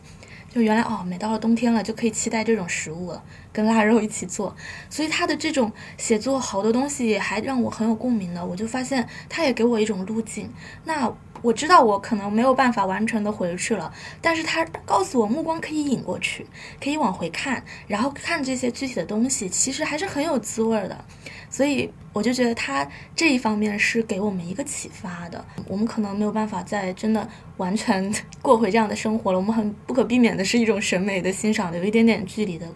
[0.57, 4.57] 就原来哦，每到了冬天了就可以期待这种食物了，跟腊肉一起做。
[4.89, 10.51] 所以他的这种写作好多东西还让我很有共鸣的，我就发现他也给我一种路径。
[10.85, 16.47] 那我知道我可能没有办法完全的回去了，但是他告诉我目光可以引过去，
[16.83, 21.05] 可以往回看，然后看这些具体的东西，其实还是很有滋味的。
[21.49, 25.43] 所以我就觉得他这一方面是给我们一个启发的。
[25.69, 27.27] 我们可能没有办法再真的
[27.57, 28.13] 完全
[28.43, 32.67] 过回这样的生活了，我们很不可避免的是一种审美的欣赏，有一点点距离的，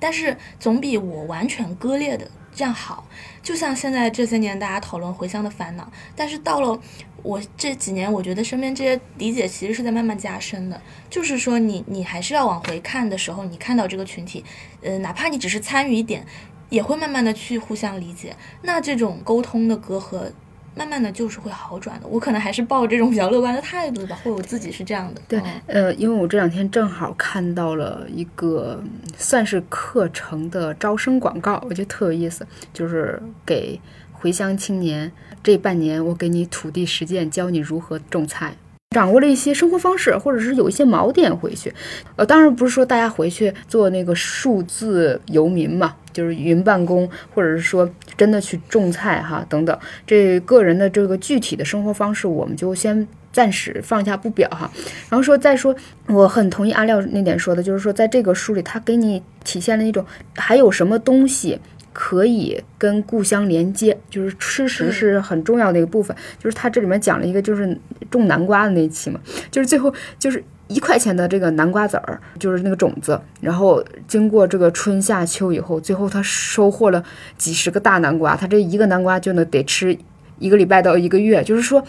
[0.00, 3.06] 但是总比我完全割裂的这样好。
[3.40, 6.78] 就像现在这些年大家讨论回乡的烦恼，但是到了
[7.22, 10.80] 我这几年，我觉得身边这些理解其实是在慢慢加深的。
[11.10, 14.44] 就是说，你你还是要往回看的时候，你看到这个群体，
[14.82, 16.24] 呃，哪怕你只是参与一点。
[16.70, 20.30] 也会慢慢的去互相理解，那这种沟通的隔阂，
[20.74, 22.06] 慢慢的就是会好转的。
[22.06, 25.22] 我可能还是抱这种比较乐观的态度吧，或者我自己是这样的。
[25.26, 28.84] 对，呃，因为我这两天正好看到了一个
[29.16, 33.80] 算是课程的招生广告，我觉得特有意思，就是给
[34.12, 35.10] 回乡青年
[35.48, 38.54] 这半年，我给你土地实践，教你如何种菜。
[38.90, 41.72] 掌握了一些生活方式，或者是有一些锚点回去，
[42.16, 54.70] 呃，当然不是说大家回去做那个数字游民嘛，就是云办公，或者是说真的去种菜哈等等，这个人的这个具体的生活方式，我们就先暂时放下不表哈。
[55.08, 55.74] 然后说再说，
[56.08, 60.04] 我很同意阿廖那点说的，就是说在这个书里，他给你体现了一种
[60.36, 61.58] 还有什么东西。
[62.00, 66.16] 可以跟故乡连接，就是吃食是很重要的一个部分。
[66.38, 67.76] 就是他这里面讲了一个，就是
[68.08, 69.18] 种南瓜的那一期嘛，
[69.50, 77.02] 就是最后就是一块钱的这个南瓜籽儿，就是那个种子，然后经过这个春夏秋以后，最后他收获了
[77.36, 79.98] 几十个大南瓜，他这一个南瓜就能得吃
[80.38, 81.84] 一个礼拜到一个月，就是说。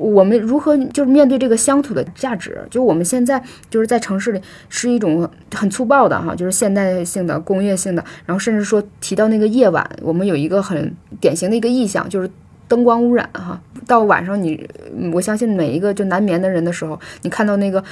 [0.00, 2.58] 我们如何就是面对这个乡土的价值？
[2.70, 12.30] 就我们现在就是在城市里是一种很粗暴的哈，就是现代性的工业性的，然后甚至说提到那个夜晚，我们有一个很典型的一个意象，就是
[12.70, 13.60] 灯光污染哈。
[13.86, 14.64] 到晚上你，
[15.12, 17.82] 我相信每一个就难眠的人的时候，你看到那个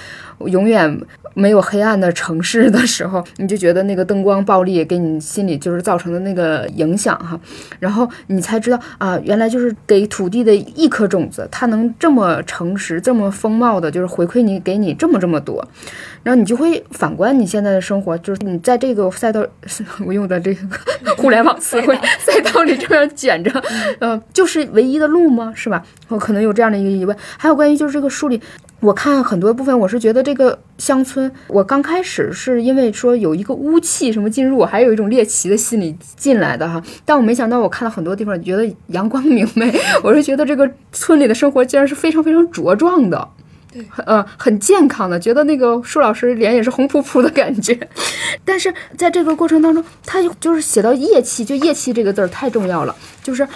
[0.47, 1.01] 永远
[1.35, 7.41] 没有黑暗的城市的时候， 你就觉得那个灯光暴力给你心里就是造成的那个影响哈。
[7.81, 15.67] 然后你才知道啊，原来就是给土地的一颗种子，它能这么诚实、这么风貌的，就是回馈你给你这么这么多。
[16.23, 19.47] 然后你就会反观你现在的生活，就是你在这个 赛道，
[20.07, 20.67] 我用的这个
[21.17, 23.63] 互联网词汇 赛道里这样卷着，
[24.01, 25.53] 呃，就是唯一的路吗？
[25.55, 25.83] 是吧？
[26.09, 27.17] 我可能有这样的一个疑问。
[27.37, 28.41] 还有关于就是这个书里，
[28.81, 36.83] 我看很多部分，我是觉得这个乡村，我刚开始是因为说有一个污气什么进入，我还有一种猎奇的心理进来的哈。
[37.05, 43.29] 但我没想到，我看到很多地方觉得阳光明媚，我是觉得这个村里的生活竟然是非常非常茁壮的。
[43.71, 47.79] 对，呃，很健康的，觉得那个舒老师脸也是红扑扑的感觉。
[48.45, 52.97] 但是在这个过程当中，他就是写到夜气，就夜气这个字儿太重要了。
[53.23, 53.47] 就是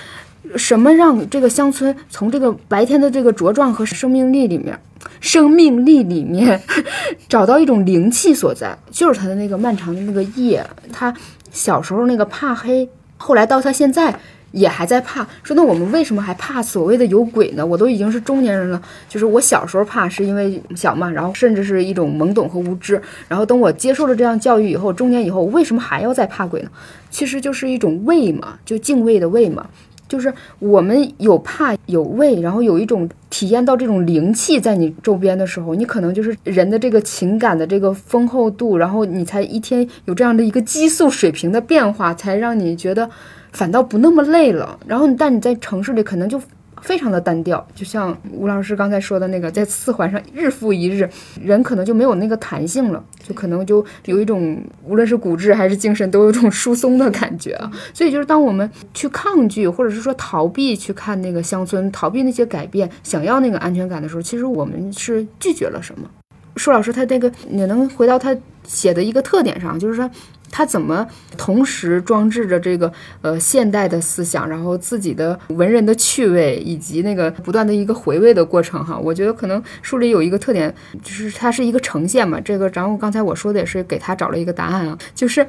[0.57, 4.79] 什么让这个乡村从这个白天的这个茁壮和生命力里面，
[5.21, 6.61] 生命力里面
[7.29, 10.63] 找到一种灵气所在，就是他的那个漫长的那个夜。
[10.93, 11.15] 他
[11.51, 12.87] 小时候那个怕黑，
[13.17, 14.15] 后来到他现在。
[14.53, 17.67] 也还在怕，说那我们为什么还怕所谓的有鬼呢？
[17.67, 26.71] 我都已经是中年人了，就是我小时候怕是因为小嘛，然后甚至是一种懵懂和无知，然后等我接受了这样教育以后，中年以后，为什么还要再怕鬼呢？
[27.11, 29.67] 其实就是一种畏嘛，就敬畏的畏嘛，
[30.07, 43.09] 就是我们有怕有畏，然后有一种体验到这种灵气在你周边的时候，你可能就是人的这个情感的这个丰厚度，然后你才一天有这样的一个激素水平的变化，才让你觉得。
[43.53, 46.41] 反倒不那么累了，然后但你在城市里可能就
[46.81, 51.09] 非常的单调，就像吴老师刚才说的那个，在四环上日复一日，
[51.41, 57.71] 人可能就没有那个弹性了，就可能就有一种无论是骨质还是精神都有种疏松的感觉啊。
[57.95, 66.11] 所以就是当我们去抗拒或者是说逃避去看那个乡村，逃避那些改变，想要那个安全感的时候，其实我们是拒绝了什么？
[66.57, 70.11] 舒老师他这个你能回到他写的一个特点上，就是说。
[70.53, 71.05] 他怎么
[71.39, 72.93] 同时装置着这个
[73.23, 78.99] 呃现代的思想，然后自己的文人的趣味，以及那个不断的一个回味的过程哈？
[78.99, 80.73] 我觉得可能书里有一个特点，
[81.03, 82.39] 就是它是一个呈现嘛。
[82.39, 85.47] 这个，然后刚才我说的也是给他找了一个答案啊，就是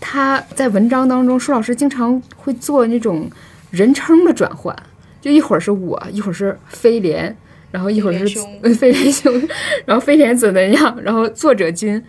[0.00, 3.30] 他在文章当中，舒老师经常会做那种
[3.70, 4.76] 人称的转换，
[5.20, 7.36] 就一会儿是我，一会儿是飞廉，
[7.70, 8.40] 然后一会儿是
[8.74, 9.32] 飞廉兄，
[9.86, 12.02] 然后飞廉怎么样，然后作者君。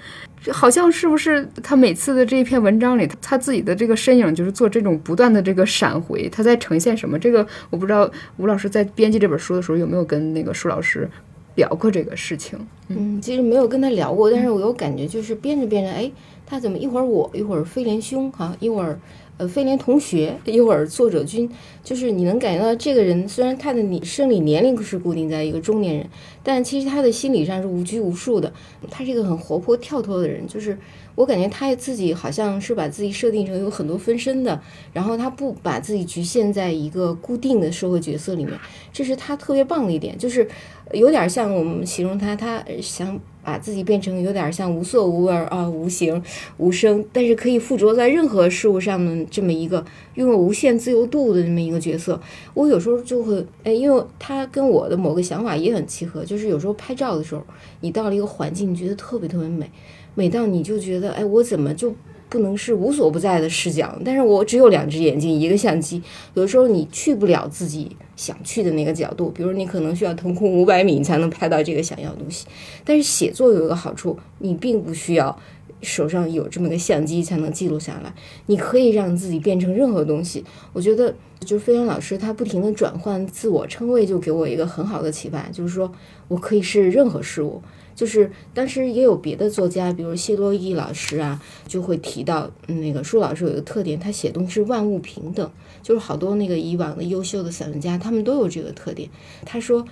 [0.52, 7.18] 好像是不是他每次的这一篇文章里，他自己的这个身影就是做这种不断的这个闪回，他在呈现什么？
[7.18, 8.10] 这个我不知道。
[8.38, 11.10] 吴老师在编辑这本书的时候有没有跟那个舒老师
[11.56, 12.60] 聊过这个事情？
[12.90, 16.12] 嗯，其实没有跟他聊过，但是我有感觉，就是编着编着，哎，
[16.46, 19.00] 他怎么一会儿我，一会儿飞廉兄，哈，一会儿。
[19.44, 21.50] 呃，飞廉同学，一会儿作者君，
[21.84, 26.10] 就是你能感觉到这个人，虽然他的你生理年龄是固定在一个中年人，
[26.42, 28.54] 但其实他的心理上是无拘无束的。
[28.90, 30.78] 他是一个很活泼跳脱的人，就是
[31.16, 34.62] 我感觉他自己好像是把自己设定成有很多分身的，
[34.94, 38.58] 然后他不把自己局限在一个固定的社会角色里面，
[38.94, 40.48] 这是他特别棒的一点，就是
[40.94, 43.20] 有点像我们形容他，他想。
[43.44, 46.24] 把自己变成有点像无色无味啊、无形
[46.58, 49.84] 无声，但是可以附着在任何事物上的这么一个
[50.16, 52.20] 拥有无限自由度的这么一个角色。
[52.54, 57.44] 我有时候就会，哎，因为他跟我的某个想法也很契合，就是有时候拍照的时候，
[57.82, 59.70] 你到了一个环境，你觉得特别特别美，
[60.16, 61.94] 美到你就觉得，哎，我怎么就。
[62.34, 66.02] 不能是无所不在的视角，但是我只有两只眼睛，一个相机。
[66.34, 72.48] 有的时候你去不了自己想去的那个角度，比如你可能需要腾空五百米才能拍到这个想要的东西。
[72.84, 75.38] 但是写作有一个好处，你并不需要
[75.84, 78.12] 手上有这么个相机才能记录下来，
[78.48, 80.44] 你可以让自己变成任何东西。
[80.74, 85.94] 我觉得就是飞扬老师他不停的转换自我称谓，就给我一个很好的启发，就是说
[86.28, 87.62] 我可以是任何事物。
[87.96, 99.10] 就是当时也有别的作家，比如谢洛伊老师啊，就会提到那个舒老师有一个特点，他写东西万物平等，就是好多那个以往的优秀的散文家，他们都有这个特点。
[99.46, 99.86] 他说。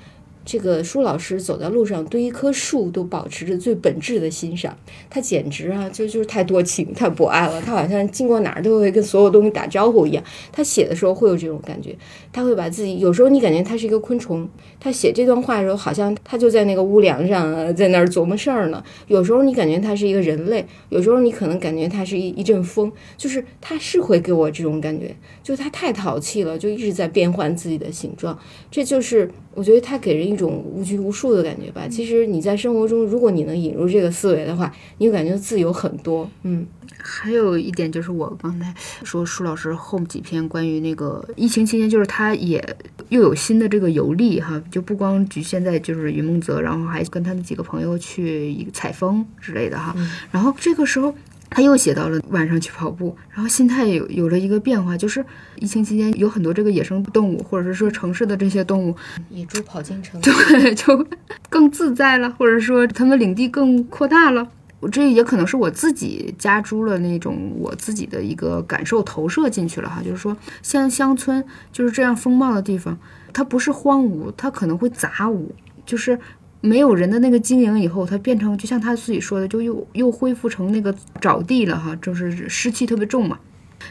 [0.44, 4.76] 这个舒老师走在路上，对一棵树都保持着最本质的欣赏。
[5.10, 7.62] 他简直啊，就就是太多情、太博爱了。
[7.62, 10.24] 他好像经过哪儿都会跟所有东西打招呼一样。
[10.52, 11.96] 他写的时候会有这种感觉，
[12.34, 14.50] 他会把自己有时候你感觉他是一个昆虫。
[14.80, 18.84] 他写这段话的时候，好像他就在那个屋梁上啊，在那儿琢磨事儿呢。
[19.08, 28.38] 有时候你感觉他是一个人类，有时候你可能感觉他是一一阵风，就是他是会给我这种感觉，就是他太淘气了，就一直在变换自己的形状。
[28.72, 30.32] 这就是我觉得他给人。
[30.32, 31.86] 一种无拘无束的感觉吧。
[31.90, 36.30] 其实你在生活中，如果你能引入这个思维的话，你就感觉自由很多。
[36.44, 36.66] 嗯，
[36.98, 38.74] 还有一点就是我刚才
[39.04, 42.64] 说舒老师后几篇关于那个疫情期间，就是他也
[43.10, 49.94] 又有新的这个游历哈，就不光局限在就是云梦泽，然后还跟他的几个朋友去采风之类的哈。
[50.32, 51.14] 然后这个时候。
[51.54, 55.24] 他又写到了晚上去跑步，然后心态有有了一个变化，就是
[55.58, 58.96] 疫情期间有很多这个野生动物，或者是说城市的这些动物，
[59.30, 60.34] 野猪跑进城，对，
[60.74, 61.06] 就
[61.50, 64.50] 更自在了，或者说他们领地更扩大了。
[64.80, 72.98] 我这也可能是我自己加诸了那种我自己的一个感受投射进去了哈，就是说像乡村就是这样风貌的地方，
[73.34, 75.48] 它不是荒芜，它可能会杂芜，
[75.86, 76.18] 就是。
[76.62, 83.40] 没有人的那个经营以后，它变成就像他自己说的，就又又恢复成那个沼地了哈，就是湿气特别重嘛，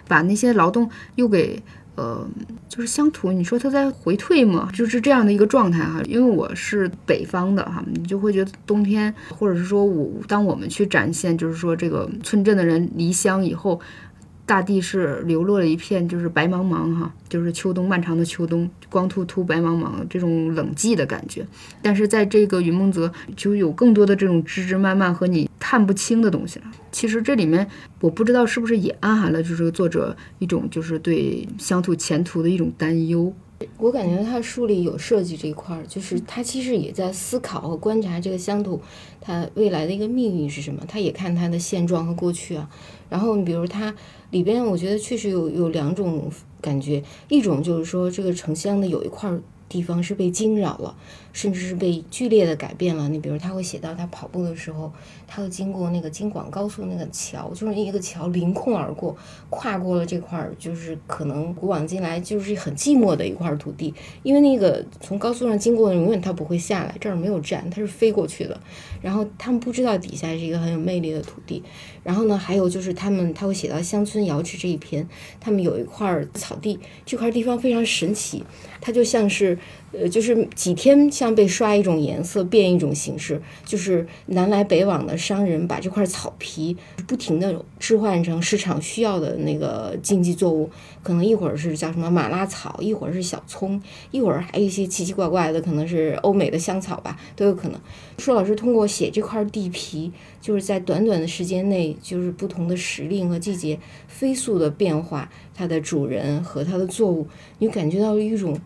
[0.07, 1.61] 把那些劳动又给
[1.97, 2.27] 呃，
[2.69, 6.01] 就是乡土，你说它在回退嘛，就是这样的一个状态哈。
[6.07, 13.81] 因为我是北方的哈，你就会觉得冬天，或者是说我当我们去展现，就是说这个村镇的人离乡以后。
[14.51, 21.47] 大地是流落了一片，就是白茫茫哈，就是秋冬漫长的秋冬，光秃秃白茫茫这种冷寂的感觉。
[21.81, 26.65] 但是在这个云梦泽，就有更多的这种枝枝蔓蔓和你看不清的东西了。
[26.91, 27.65] 其实这里面，
[28.01, 33.33] 我不知道是不是也暗含了，就是作者一种就是对乡土前途的一种担忧。
[33.77, 38.81] 我感觉他书里有设计这一块儿，就是他其实也在思考和观察这个乡土，
[39.21, 40.83] 它未来的一个命运是什么。
[40.89, 42.71] 他也看它的现状和过去啊。
[43.09, 43.95] 然后你比如它
[44.31, 46.31] 里边，我觉得确实有有两种
[46.61, 49.31] 感觉，一种就是说这个城乡的有一块
[49.71, 50.95] 地方是被惊扰了。
[51.33, 53.09] 甚至是被剧烈的改变了。
[53.09, 54.93] 你比如他会写到他跑步的时候，
[55.29, 59.17] 他会经过那个京广高速那个桥，就是一个桥凌空而过，
[59.49, 63.95] 跨过了这块儿，就是可能古往今来就是很寂寞的一块土地。
[64.25, 68.61] 因为那个从高速上经过的永远他不会下来，这儿没有站，他是飞过去的。
[69.01, 71.63] 然后他们不知道底下是一个很有魅力的土地。
[72.03, 75.09] 然后呢，还有就是他们他会写到乡村瑶池这一篇，
[75.39, 78.43] 他们有一块草地，这块地方非常神奇，
[78.81, 79.59] 它就像是。
[79.93, 86.77] 呃，就是几天像被刷一种颜色，变一种形式，就是南来北往的商人把这块草皮
[87.09, 90.71] 不停的置换成市场需要的那个经济作物，
[91.03, 97.81] 可能一会儿是叫什么马拉草，一会儿是小葱，一会儿还有一些奇奇怪怪的，可能是欧美的香草吧，都有可能。
[98.19, 103.77] 舒老师通过写这块地皮，就是在短短的时间内，就是不同的时令和季节
[104.07, 105.29] 飞速的变化，
[105.61, 107.27] 它的主人和它的作物，
[107.59, 108.59] 你感觉到了一种。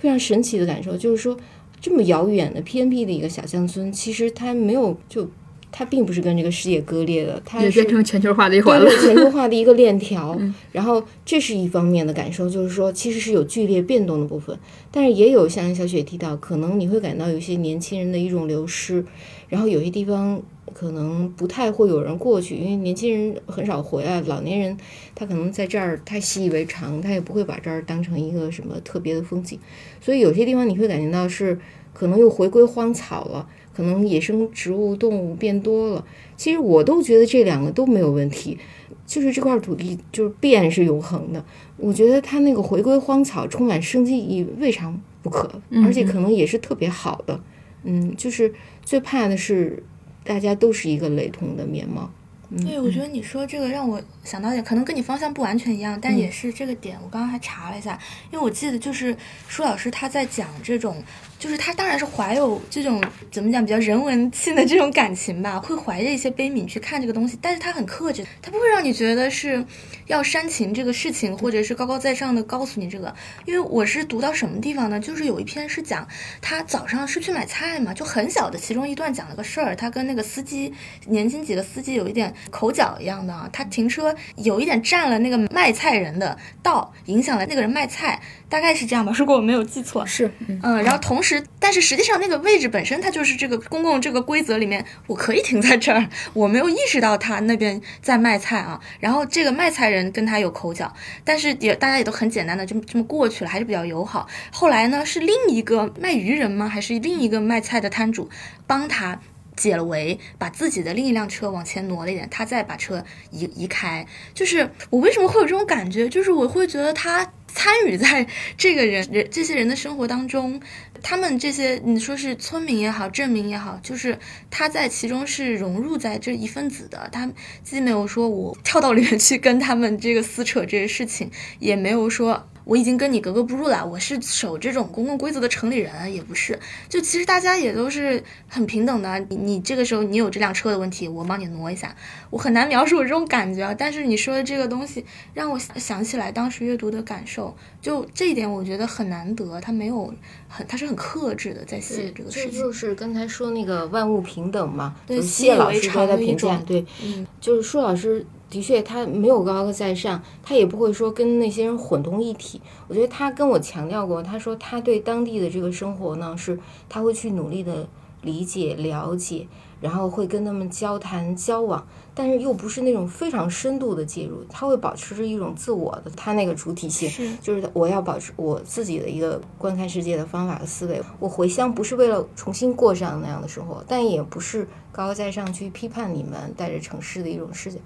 [0.00, 1.36] 非常神奇的感受，就是说，
[1.80, 5.28] 这么遥远的偏僻的一个小乡村，其实它没有就，
[5.72, 10.38] 它并不是跟这个世界割裂的，它也变成全球化的一环了，全球化的一个链 条。
[10.70, 14.56] 然后这是一方面的感受，就是说，其实是有剧烈变动的部分，
[14.92, 19.04] 但是也有像小雪提到，可能你会感到有些年轻人的一种流失，
[19.48, 20.40] 然后有些地方。
[20.78, 24.78] 可能不太会有人过去，因为年轻人很少回来，老年人
[25.12, 29.58] 他可能在这儿太习以为常，他也不会把这儿当成一个什么特别的风景，
[30.00, 31.58] 所以有些地方你会感觉到是
[31.92, 36.04] 可能又回归荒草了，可能野生植物动物变多了。
[36.36, 38.56] 其实我都觉得这两个都没有问题，
[39.04, 41.44] 就是这块土地就是变是永恒的，
[41.76, 47.40] 我觉得它那个回归荒草充满生机意未尝不可，而且可能也是特别好的。
[47.82, 48.54] 嗯，就是
[48.84, 49.82] 最怕的是。
[50.28, 52.12] 大家都是一个雷同的面貌。
[52.50, 56.96] 对，我觉得你说这个让我想到点，可能跟你方向不完全一样，但也是这个点。
[57.04, 57.98] 我刚刚还查了一下，
[58.32, 59.14] 因为我记得就是
[59.46, 61.02] 舒老师他在讲这种，
[61.38, 69.62] 就是他当然是怀有这种怎么讲比较人文性的这种感情吧，会怀着一些悲悯去看这个东西，但是他很克制，他不会让你觉得是
[70.06, 73.14] 要煽情这个事情，或者是高高在上的告诉你这个。
[73.44, 74.98] 因为我是读到什么地方呢？
[74.98, 76.08] 就是有一篇是讲
[76.40, 80.72] 他早上是去买菜嘛，就很小的其中一段讲了个事儿，他跟那个司机
[81.08, 82.34] 年轻几个司机有一点。
[82.50, 90.04] 口角一样的啊，他停车有一点占了那个卖菜人的道，影响了那个人卖菜，大概是这样吧， 如果我没有记错。
[90.06, 90.30] 是，
[90.62, 98.80] 嗯，然后同时，但是实际上那个位置本身它就是这个公共这个规则里面，我可以停在这儿，我没有意识到他那边在卖菜啊。
[99.00, 100.92] 然后这个卖菜人跟他有口角，
[101.24, 104.26] 但是也大家也都很简单的这么这么过去了，还是比较友好。
[104.52, 106.68] 后来呢，是另一个卖鱼人吗？
[106.68, 108.28] 还是另一个卖菜的摊主
[108.66, 109.20] 帮他？
[109.58, 114.06] 解了围，把自己的另一辆车往前挪了一点，他再把车移移开。
[114.32, 116.08] 就是我为什么会有这种感觉？
[116.08, 120.60] 就是我会觉得他参与在这个人人这些人的生活当中，
[121.02, 127.08] 他们这些你说是村民也好，镇民也好，就是他在其中是融入在这一分子的。
[127.10, 127.30] 他
[127.64, 132.48] 既没有说我跳到里面去跟他们这个撕扯这些事情，也没有说。
[132.68, 136.58] 我已经跟你格格不入了，我是守这种公共规则的城里人，也不是。
[136.86, 139.18] 就其实大家也都是很平等的。
[139.30, 141.96] 你你这个时候你有这辆车的问题，我帮你挪一下，
[142.28, 143.74] 我很难描述我这种感觉。
[143.78, 145.02] 但是你说的这个东西
[145.32, 149.58] 让我想起来当时阅读的感受，就这一点我觉得很难得。
[149.62, 150.12] 他没有
[150.46, 152.50] 很，他是很克制的在写这个事情。
[152.50, 158.26] 这就是刚才说那个万物平等嘛，对，谢老师他的评价，对，嗯，就是舒老师。
[158.50, 162.60] 的确，他没有高高在上，他也不会说跟那些人混同一体。
[162.86, 167.86] 我觉得他跟我强调过，他说他对当地的这个生活呢，是他会去努力的
[168.22, 169.46] 理解、了解，
[169.80, 181.00] 然后会跟他们交谈、交往，但是又不是那种非常深度的介入，他会保持着一种自我的他那个主体性，就是我要保持我自己的一个观看世界的方法和思维。
[181.20, 187.78] 我回乡不是为了重新过上那样的生活，但也不是高高在上去批判你们带着城市的一种视角。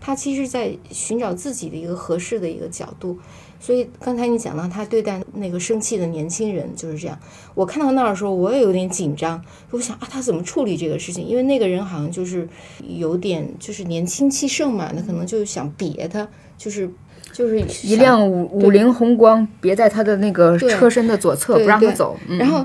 [0.00, 3.18] 他其实，在寻找自己的一个合适的一个角度，
[3.58, 7.18] 所以刚才你讲到他对待那个生气的年轻人就是这样。
[7.54, 11.26] 我看到那儿的时候，我也有点紧张，我想啊，他怎么处理这个事情？
[11.26, 12.48] 因为那个人好像就是
[12.86, 16.88] 有点就是年轻气盛嘛，那可能就想别他，就是
[17.32, 22.64] 就是一辆五五菱宏光别在他的那个车身的左侧，不让他走，然后。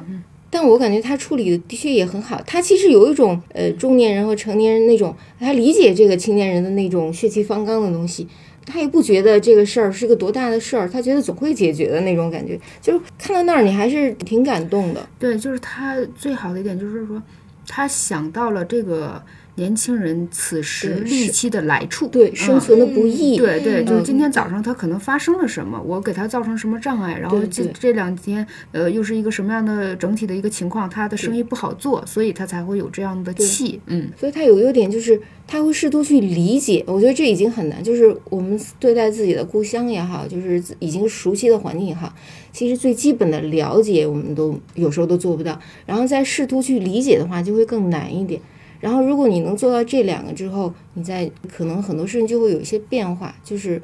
[0.52, 8.28] 但我感觉他处理的的确也很好，他其实有一种呃中年人和成年人那种，他理解这个青年人的那种血气方刚的东西，
[8.66, 15.10] 他也不觉得这个事儿是个多大的事儿，他觉得总会解决的那种感觉，就是看到那儿你还是挺感动的。
[15.18, 17.20] 对，就是他最好的一点就是说，
[17.66, 19.24] 他想到了这个。
[19.62, 42.12] 年轻人此时戾气的来处，对生存的不易，对对，就是今天早上他可能发生了什么，我给他造成什么障碍，然后这这两天呃又是一个什么样的整体的一个情况，他的生意不好做，所以他才会有这样的气，嗯，所以他有优点就是他会试图去理解，我觉得这已经很难，就是我们对待自己的故乡也好，就是已经熟悉的环境也好，
[42.52, 48.42] 其实最基本的了解我们都有时候都做不到，然后再试图去理解的话就会更难一点。
[48.82, 53.82] 然后，如果你能做到这两个之后，你再可能很多事情就会有一些变化，就是，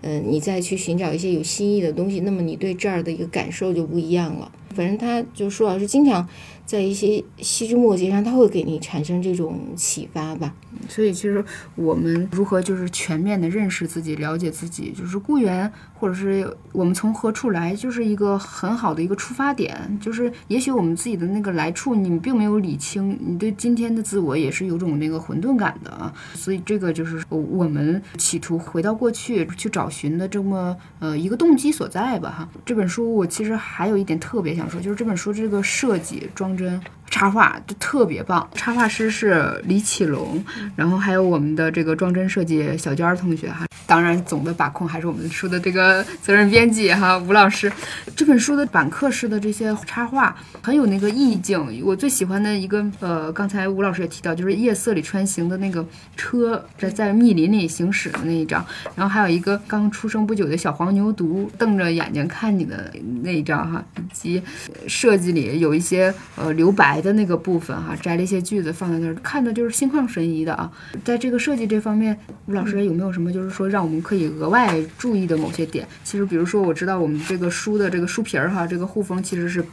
[0.00, 4.50] 呃，你再去寻找一些有新意的东西，那么你对这儿的一个感受就不一样了。
[4.74, 6.26] 反正他就说老师经常
[6.64, 10.54] 在一些细枝末节上，他会给你产生这种启发吧。
[10.88, 15.72] 所以，其实我们如何就是全面的认识自己、了解自己，就是故园。
[16.00, 19.98] 或者是我们从何处来，就是一个很好的一个出发点。
[20.00, 26.14] 就是也许我们自己的那个来处，你并没有理清，你对今天的自我也是有种那个混沌感的啊。
[26.34, 32.48] 所以这个就是我们企图回到过去去找寻的这么呃一个动机所在吧哈。
[32.64, 36.80] 这本书我其实还有一点特别想说，就是这本书这个设计装帧。
[37.10, 40.44] 插画就特别棒，插画师是李启龙，
[40.76, 47.72] 然后还有我们的这个装帧设计小娟同学哈，当然总的把控还是我们书的这个责任编辑哈吴老师。
[48.14, 55.82] 这本书的版刻式的这些插画很有那个意境，我最喜欢的一个呃，刚才吴老师也提到，就是夜色里穿行的那个
[56.14, 58.62] 车在在密林里行驶的那一张，
[58.94, 64.42] 然后还有一个刚出生不久的小黄牛犊瞪着眼睛看你的那一张哈，以及
[64.86, 66.98] 设计里有一些呃留白。
[66.98, 70.68] 的那个部分哈，摘了一些句子放在那儿，看的就是心旷神怡的啊。
[71.04, 75.86] 在这个设计这方面，吴老师有没有什么就是说让我们可以额外注意的某些点？
[76.04, 79.64] 其实，比如说我知道我们这个书的这个书皮儿哈，这个护封其实是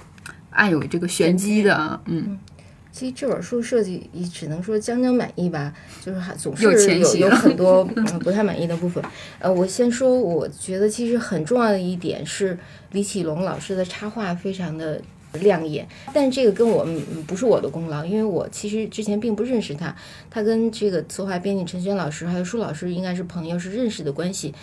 [0.50, 2.02] 暗有这个玄机的啊。
[2.06, 2.38] 嗯，
[2.92, 7.84] 其实这本书设计也只能说将将满意吧，就是还总是有有很多
[8.24, 9.04] 不太满意的部分。
[9.40, 12.58] 呃，我先说，我觉得其实很重要的一点是
[12.92, 15.02] 李启龙老师的插画非常的。
[15.38, 16.88] 亮眼，但这个跟我
[17.28, 19.96] 不是我的功劳，因为我其实之前并不认识他。
[20.30, 24.54] 他跟这个策划编辑陈轩老师还有舒老师应该是朋友，是认识的关系。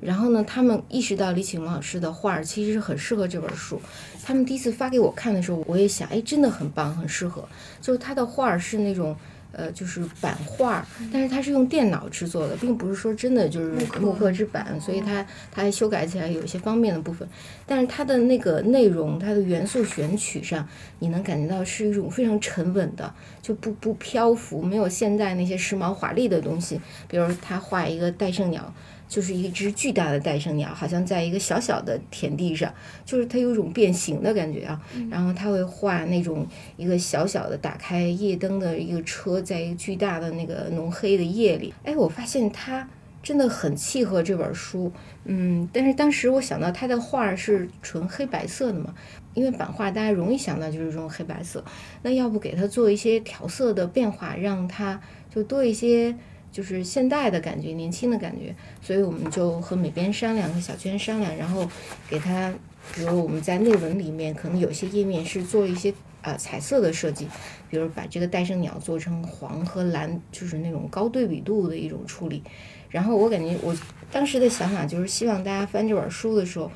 [0.00, 3.80] 然后呢，他们意识到李启龙老师的画儿其实是很适合这本书。
[4.24, 7.46] 他们第一次发给我看的时候，我也想，哎，真的很棒，很适合。
[7.80, 9.16] 就是他的画儿是那种。
[9.52, 17.28] 呃，就是版画，但是它是用电脑制作的，并不是说真的就是木刻制版，所以它它修改起来有一些方便的部分。
[17.66, 20.66] 但是它的那个内容，它的元素选取上，
[20.98, 26.80] 你能感觉到是一种非常沉稳的，就不不漂浮，没有现在那些时髦华丽的东西。
[27.08, 28.72] 比如他画一个戴胜鸟。
[29.10, 32.72] 就是一只巨大的戴胜鸟，好像在一个小小的田地上，
[33.04, 34.80] 就是它有一种变形的感觉啊。
[35.10, 36.46] 然后他会画那种
[36.76, 41.74] 一个小小的打开夜灯的一个车，在一个巨大的那个浓黑的夜里。
[41.82, 42.88] 哎，我发现它
[43.20, 44.92] 真的很契合这本书。
[45.24, 48.94] 嗯，但是当时我想到他的画是纯黑白色的嘛，
[49.34, 51.64] 因为版画大家容易想到就是这种黑白色。
[52.02, 55.00] 那要不给它做一些调色的变化，让它
[55.34, 56.14] 就多一些。
[56.52, 61.68] 就是现代的感觉，年轻的感觉，所以我们就和美编商量，和小娟商量，然后
[62.08, 62.52] 给他，
[62.94, 65.92] 比如我们在内文里面可能有些页面是做一些
[66.22, 67.26] 呃彩色的设计，
[67.68, 72.42] 比如把这个戴胜鸟做成黄和蓝，就是那种高对比度的一种处理。
[72.88, 73.76] 然后我感觉我
[74.10, 76.70] 当时的想法就是希望大家翻这本书的时候。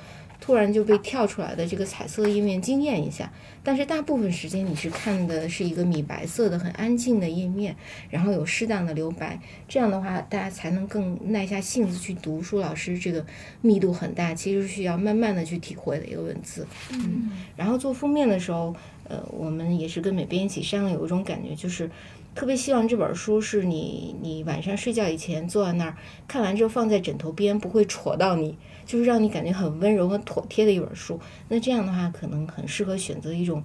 [0.44, 3.32] 突然就被跳出来的这个彩色页面惊艳一下，
[3.62, 7.74] 但是大部分时间你是看的是一个米白色的很安静的页面，
[8.10, 12.58] 然后有适当的留白，这样的话大家才能更耐下性子去读书。
[12.58, 13.24] 老师这个
[13.62, 16.66] 密度很大，其实需要慢慢的去体会的一个文字。
[16.92, 18.76] 嗯，然后做封面的时候，
[19.08, 21.90] 呃，我们也是跟美编一起商量，有一种感觉就是
[22.34, 25.96] 特别希望这本书是你你晚上睡觉以前坐在那儿
[26.28, 28.58] 看完之后放在枕头边，不会戳到你。
[28.84, 31.18] 就是让你感觉很温柔、很妥帖的一本书。
[31.48, 33.62] 那这样的话，可能很适合选择一种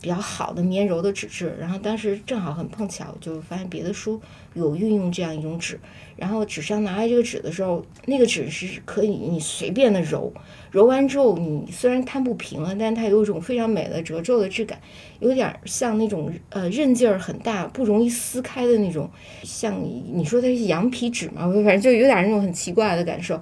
[0.00, 1.56] 比较好的绵柔的纸质。
[1.58, 4.20] 然后当时正好很碰巧，就发现别的书
[4.54, 5.78] 有运用这样一种纸。
[6.16, 10.32] 然后纸上拿来这个纸的时候，那个纸是可以你随便的揉，
[10.72, 14.80] 揉完之后你虽然摊不平了，但它有一种非常美的褶皱的质感，
[15.20, 19.08] 有点像那种呃韧劲儿很大、不容易撕开的那种，
[19.44, 19.80] 像
[20.12, 23.40] 你说它是羊皮纸嘛，反正就有点那种很奇怪的感受。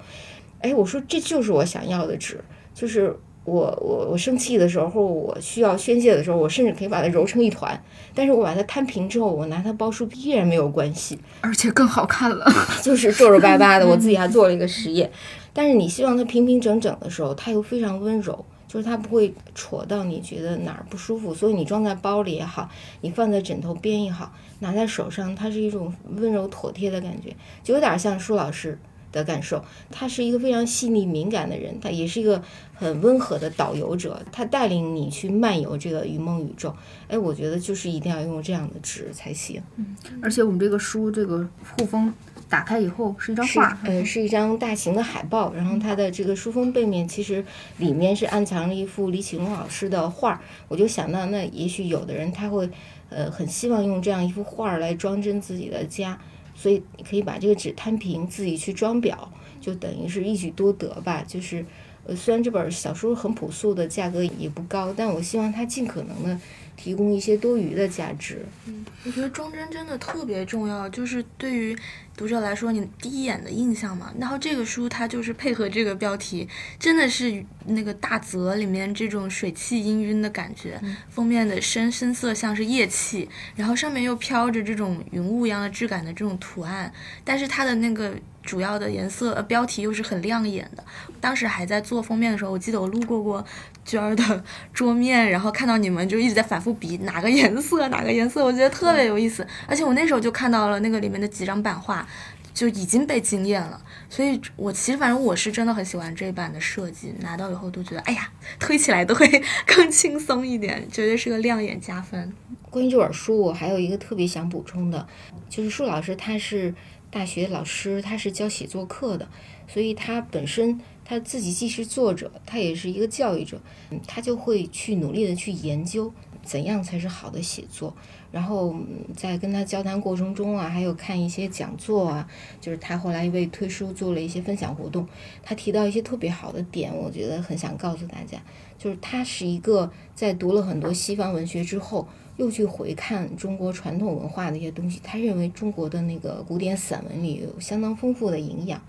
[0.61, 2.39] 哎，我说这就是我想要的纸，
[2.73, 7.81] 就是我我我生气的时候，或我需要宣泄的时候，我甚至可以把它揉成一团，
[8.13, 12.45] 但是我把它摊平之后，我拿它包书依然没有关系，而且更好看了，
[12.83, 13.87] 就是皱皱巴巴的。
[13.87, 15.09] 我自己还做了一个实验，
[15.53, 22.69] 但是你希望它平平整整的时候，它又非常温柔，就是它不会戳到你觉得哪儿不舒服，所以你装在包里也好，
[23.01, 27.33] 你放在枕头边也好，拿在手上，它是一种温柔妥帖的感觉，
[27.63, 28.77] 就有点像舒老师。
[29.17, 32.41] 的感受，他是一个非常细腻敏感的人，他也是一个
[32.75, 36.73] 很温和的导游者，他带领你去漫游这个云梦宇宙。
[37.07, 39.61] 哎，我觉得就是一定要用这样的纸才行。
[39.75, 41.47] 嗯，而且我们这个书这个
[41.77, 42.13] 护封
[42.47, 47.43] 打开以后是一张画，呃，是一张大型的海报，然后它的这个书封背面其实
[47.77, 50.41] 里面是暗藏了一幅李启龙老师的画。
[50.67, 52.69] 我就想到，那也许有的人他会，
[53.09, 56.17] 呃，很希望用这样一幅画来装帧自己的家。
[56.57, 59.15] 所以你可以把这个纸摊平，自己去装裱，
[59.61, 61.23] 就等于是一举多得吧。
[61.25, 61.63] 就是，
[62.03, 66.37] 呃，虽然这本小说很朴素的价格也不高，但我希望它尽可能的
[66.75, 68.43] 提供一些多余的价值。
[68.65, 71.77] 嗯，我觉得装帧真的特别重要，就是对于。
[72.17, 76.49] 读者来说，你第一眼的印象嘛，然后这个书它就是配合这个标题，
[76.79, 80.81] 真的是那个大泽里面这种水汽氤氲的感觉。
[81.07, 86.91] 封面的深深色像是液气，然后上面又飘着这种云雾一样的质感的这种图案，
[87.23, 88.11] 但是它的那个
[88.41, 90.83] 主要的颜色呃标题又是很亮眼的。
[91.21, 93.45] 当时还在做封面的时候，我记得我路过过
[93.85, 94.43] 娟儿的
[94.73, 99.45] 桌面，然后看到你们就一直在反复比哪个颜色哪个颜色，我觉得特别有意思。
[99.67, 102.06] 而且我那时候就看到了那个里面的几张版画。
[102.53, 103.79] 就已经被惊艳了，
[104.09, 109.27] 所以我其实反正我是真的很喜欢这一版的设计，拿到以后都觉得，哎呀， 推起来都会
[109.65, 112.33] 更轻松一点，绝对是个亮眼加分。
[112.69, 115.07] 关于这本书，我还有一个特别想补充的，
[115.49, 116.73] 就是舒老师他是
[117.11, 119.29] 大学老师，他是教写作课的，
[119.67, 123.61] 所以他本身他自己既是作者，他也是一个教育者，
[124.07, 126.11] 他就会去努力的去研究
[126.43, 127.95] 怎样才是好的写作。
[128.37, 128.75] 然后
[129.15, 132.29] 在跟他交谈过程中啊，还有看一些讲座啊，
[132.61, 135.07] 就是他后来为推书做了一些分享活动，
[135.41, 138.39] 他提到一些特别好的点，我觉得很想告诉大家，
[138.77, 148.79] 就是他是一个在读了很多西方文学之后，又去回看中国传统文化的一些东西，他认为中国的那个古典散文里有相当丰富的营养。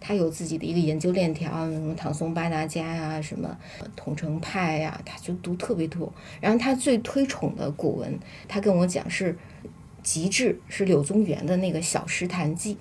[0.00, 3.56] 他有自己的一个研究链条，什么唐宋八大家呀，什么
[3.96, 6.12] 桐城派呀，他就读特别多。
[6.40, 9.36] 然后他最推崇的古文，他跟我讲是
[10.02, 12.74] 极致，是柳宗元的那个《小石潭记》。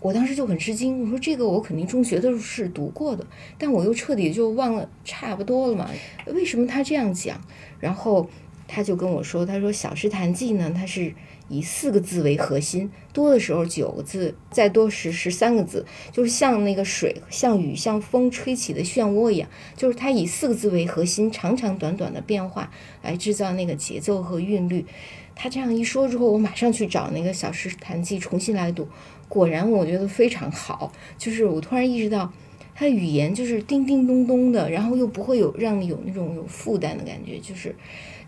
[0.00, 3.26] 我当时就很吃惊，我说这个我肯定中学的时候是读过的，
[3.56, 5.88] 但我又彻底就忘了差不多了嘛。
[6.26, 7.40] 为什么他这样讲？
[7.80, 8.28] 然后
[8.68, 11.14] 他就跟我说，他说《小石潭记》呢，它是。
[11.52, 19.46] 以四个字为核心，多的时候九个字，再多时十三个字，就是像那个水、像雨、像风吹起的漩涡一样，
[19.76, 22.70] 就是它以四个字为核心，长长短短的变化
[23.02, 24.86] 来制造那个节奏和韵律。
[25.34, 28.88] 他这样一说之后，我马上去找那个《小诗坛记》重新来读，
[29.28, 30.90] 果然我觉得非常好。
[31.18, 32.32] 就是我突然意识到，
[32.74, 37.74] 他语言就是叮叮咚咚的，然后又不会有让你有那种有负担的感觉，就是。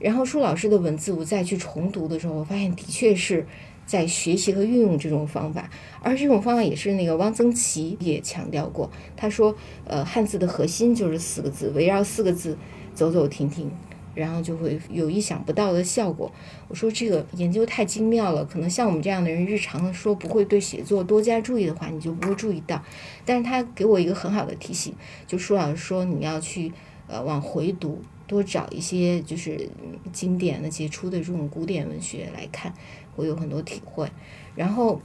[0.04, 3.46] 然后舒老师的文字，我再去重读的时候，我发现的确是
[3.86, 5.70] 在学习和运用这种方法，
[6.02, 8.90] 而这种方法也是那个汪曾祺也强调过。
[9.16, 12.58] 他说，呃，汉字的核心就是四个字，围绕四个字
[12.94, 13.70] 走走停停，
[14.14, 16.30] 然后就会有意想不到的效果。
[16.68, 22.84] 我说这个研究太精妙了，可能像我们这样的人日常说不会对写作多加注意的话，你就不会注意到。
[23.24, 24.94] 但是他给我一个很好的提醒，
[25.26, 26.70] 就舒老师说你要去
[27.06, 29.68] 呃往回读，多找一些就是
[30.12, 32.72] 经典的、杰出的这种古典文学来看，
[33.14, 34.08] 会有很多体会。
[34.54, 35.00] 然后。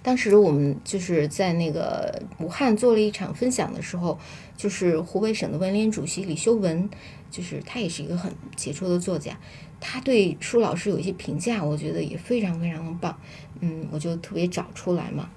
[0.00, 4.18] 当时我们就是在那个武汉做了一场分享的时候，
[4.56, 6.88] 就是湖北省的文联主席李修文，
[7.30, 9.36] 就是他也是一个很杰出的作家，
[9.80, 13.20] 他对舒老师有一些评价，我觉得也非常非常的棒，
[13.60, 15.28] 嗯，我就特别找出来嘛。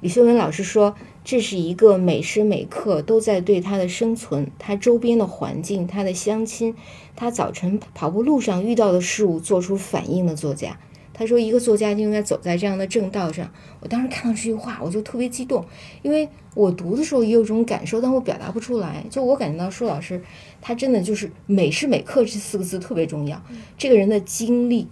[0.00, 0.94] 李秀文老师说，
[1.24, 6.76] 这是一个每时每刻都在对他的生存、他周边的环境、他的乡亲、
[7.16, 10.78] 他早晨跑步路上遇到的事物做出反应的作家。
[11.12, 13.50] 他说：“一个作家就应该走在这样的正道上。”
[13.82, 15.64] 我当时看到这句话，我就特别激动，
[16.02, 19.04] 因为我读的时候也有这种感受，但我表达不出来。
[19.10, 20.22] 就我感觉到舒老师，
[20.60, 23.42] 他真的就是“每时每刻”这四个字特别重要。
[23.76, 24.86] 这个人的精力、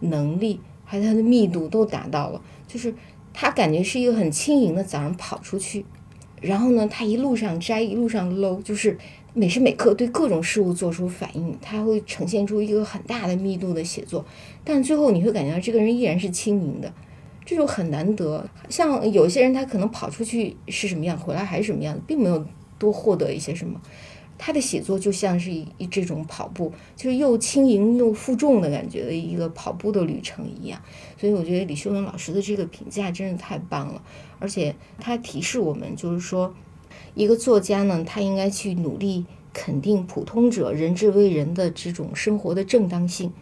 [0.00, 2.92] 能力还有他的密度都达到了，就是
[3.32, 5.84] 他感觉是一个很轻盈的早上跑出去，
[6.40, 8.96] 然后呢，他一路上摘，一路上搂，就是。
[9.32, 14.26] 每时每刻对各种事物做出反应，他会呈现出一个很大的密度的写作，
[14.64, 16.92] 但最后你会感觉到这个人依然是轻盈的，
[17.44, 18.44] 这就很难得。
[18.68, 22.44] 像有些人他可能跑出去是什么样，回来还是什么样，并没有
[22.76, 23.80] 多获得一些什么。
[24.42, 30.80] 他的写作就像是一这种跑步，就是又轻盈又负重的感觉的一个跑步的旅程一样。
[31.18, 34.02] 所以我觉得李秀文老师的这个评价真的太棒了，
[34.38, 36.54] 而且他提示我们就是说。
[37.14, 43.32] 一个作家呢，他应该去努力肯定普通者人之为人的这种生活的正当性，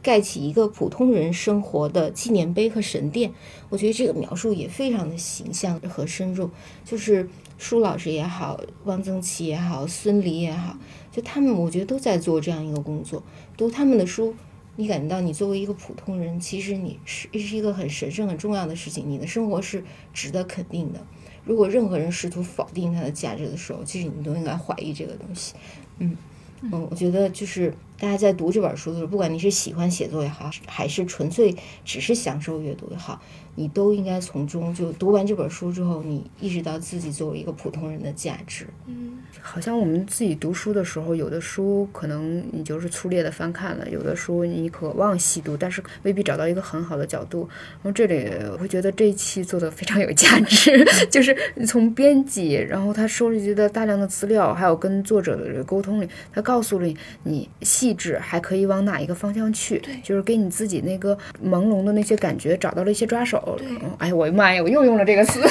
[0.00, 3.32] 盖起一个普通人生活的纪念碑和神殿。
[3.68, 6.50] 我觉得这个描述也非常的形象和深入。
[6.84, 7.28] 就是
[7.58, 10.76] 舒老师也好，汪曾祺也好，孙犁也好，
[11.10, 13.22] 就他们，我觉得都在做这样一个工作。
[13.56, 14.34] 读他们的书，
[14.76, 19.08] 你感觉到你作为一个普通人，其实你是是一个很神圣、很重要的事情。
[19.08, 21.00] 你的生活是值得肯定的。
[21.44, 25.54] 如果任何人试图否定它的价值的时候，其实你都应该怀疑这个东西。
[25.98, 26.16] 嗯
[26.62, 31.54] 嗯，我觉得就是大家在读这本书的时候，不管你是喜欢写作也好，还是纯粹
[31.84, 33.20] 只是享受阅读也好。
[33.56, 38.66] 你都应该从中就读完这本书之后，你意识到自己作为一个普通人的价值。
[38.86, 47.48] 嗯，好像我们自己读书的时候，有的书可能你就是粗略的翻看了，有的书你渴望细读，但是未必找到一个很好的角度。
[47.82, 51.34] 然后这里我会觉得这一期做的非常有价值， 就是
[51.66, 56.86] 从编辑，然后他收集的大量的资料，还有跟作者的沟通里，他告诉了
[57.22, 63.44] 你细致还可以往哪一个方向去，对，就是给你自己那个朦胧的那些感觉找到了一些抓手。
[63.56, 63.66] 对，
[63.98, 65.40] 哎呀，我的妈呀，我又用了这个词。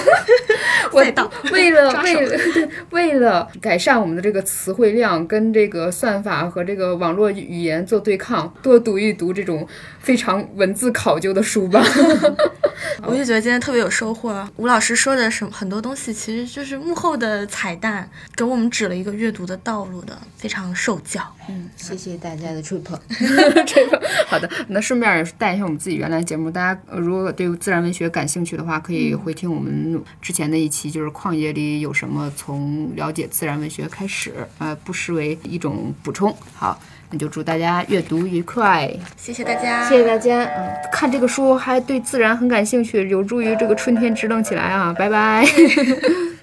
[0.91, 2.39] 味道， 为了为了
[2.91, 9.67] 为了改善我们的这个词汇量，跟这个算法和这个网络语言做对抗，多读一读这种
[9.99, 11.83] 非常文字考究的书吧。
[13.03, 14.47] 我就觉得今天特别有收获。
[14.57, 21.21] 吴老师说的什么很多东西，其实就是幕后的彩蛋，给我们指了一个阅读的道路的，非常受教。
[21.49, 22.97] 嗯，谢谢大家的吹捧。
[23.65, 23.99] 吹捧。
[24.27, 26.49] 好的，那顺便也带一下我们自己原来节目。
[26.49, 36.35] 大家如果对自然文学感兴趣的话，可以回听我们之前的一期，就是旷野里有什么，从了解自然文学开始，呃，不失为一种补充。
[36.53, 36.77] 好。
[37.11, 40.43] 那就祝大家阅读愉快，谢谢大家，谢谢大家。
[40.43, 44.91] 嗯，看这个书还对自然很感兴趣，有助于这个春天支棱起来啊！
[44.91, 45.45] 拜拜。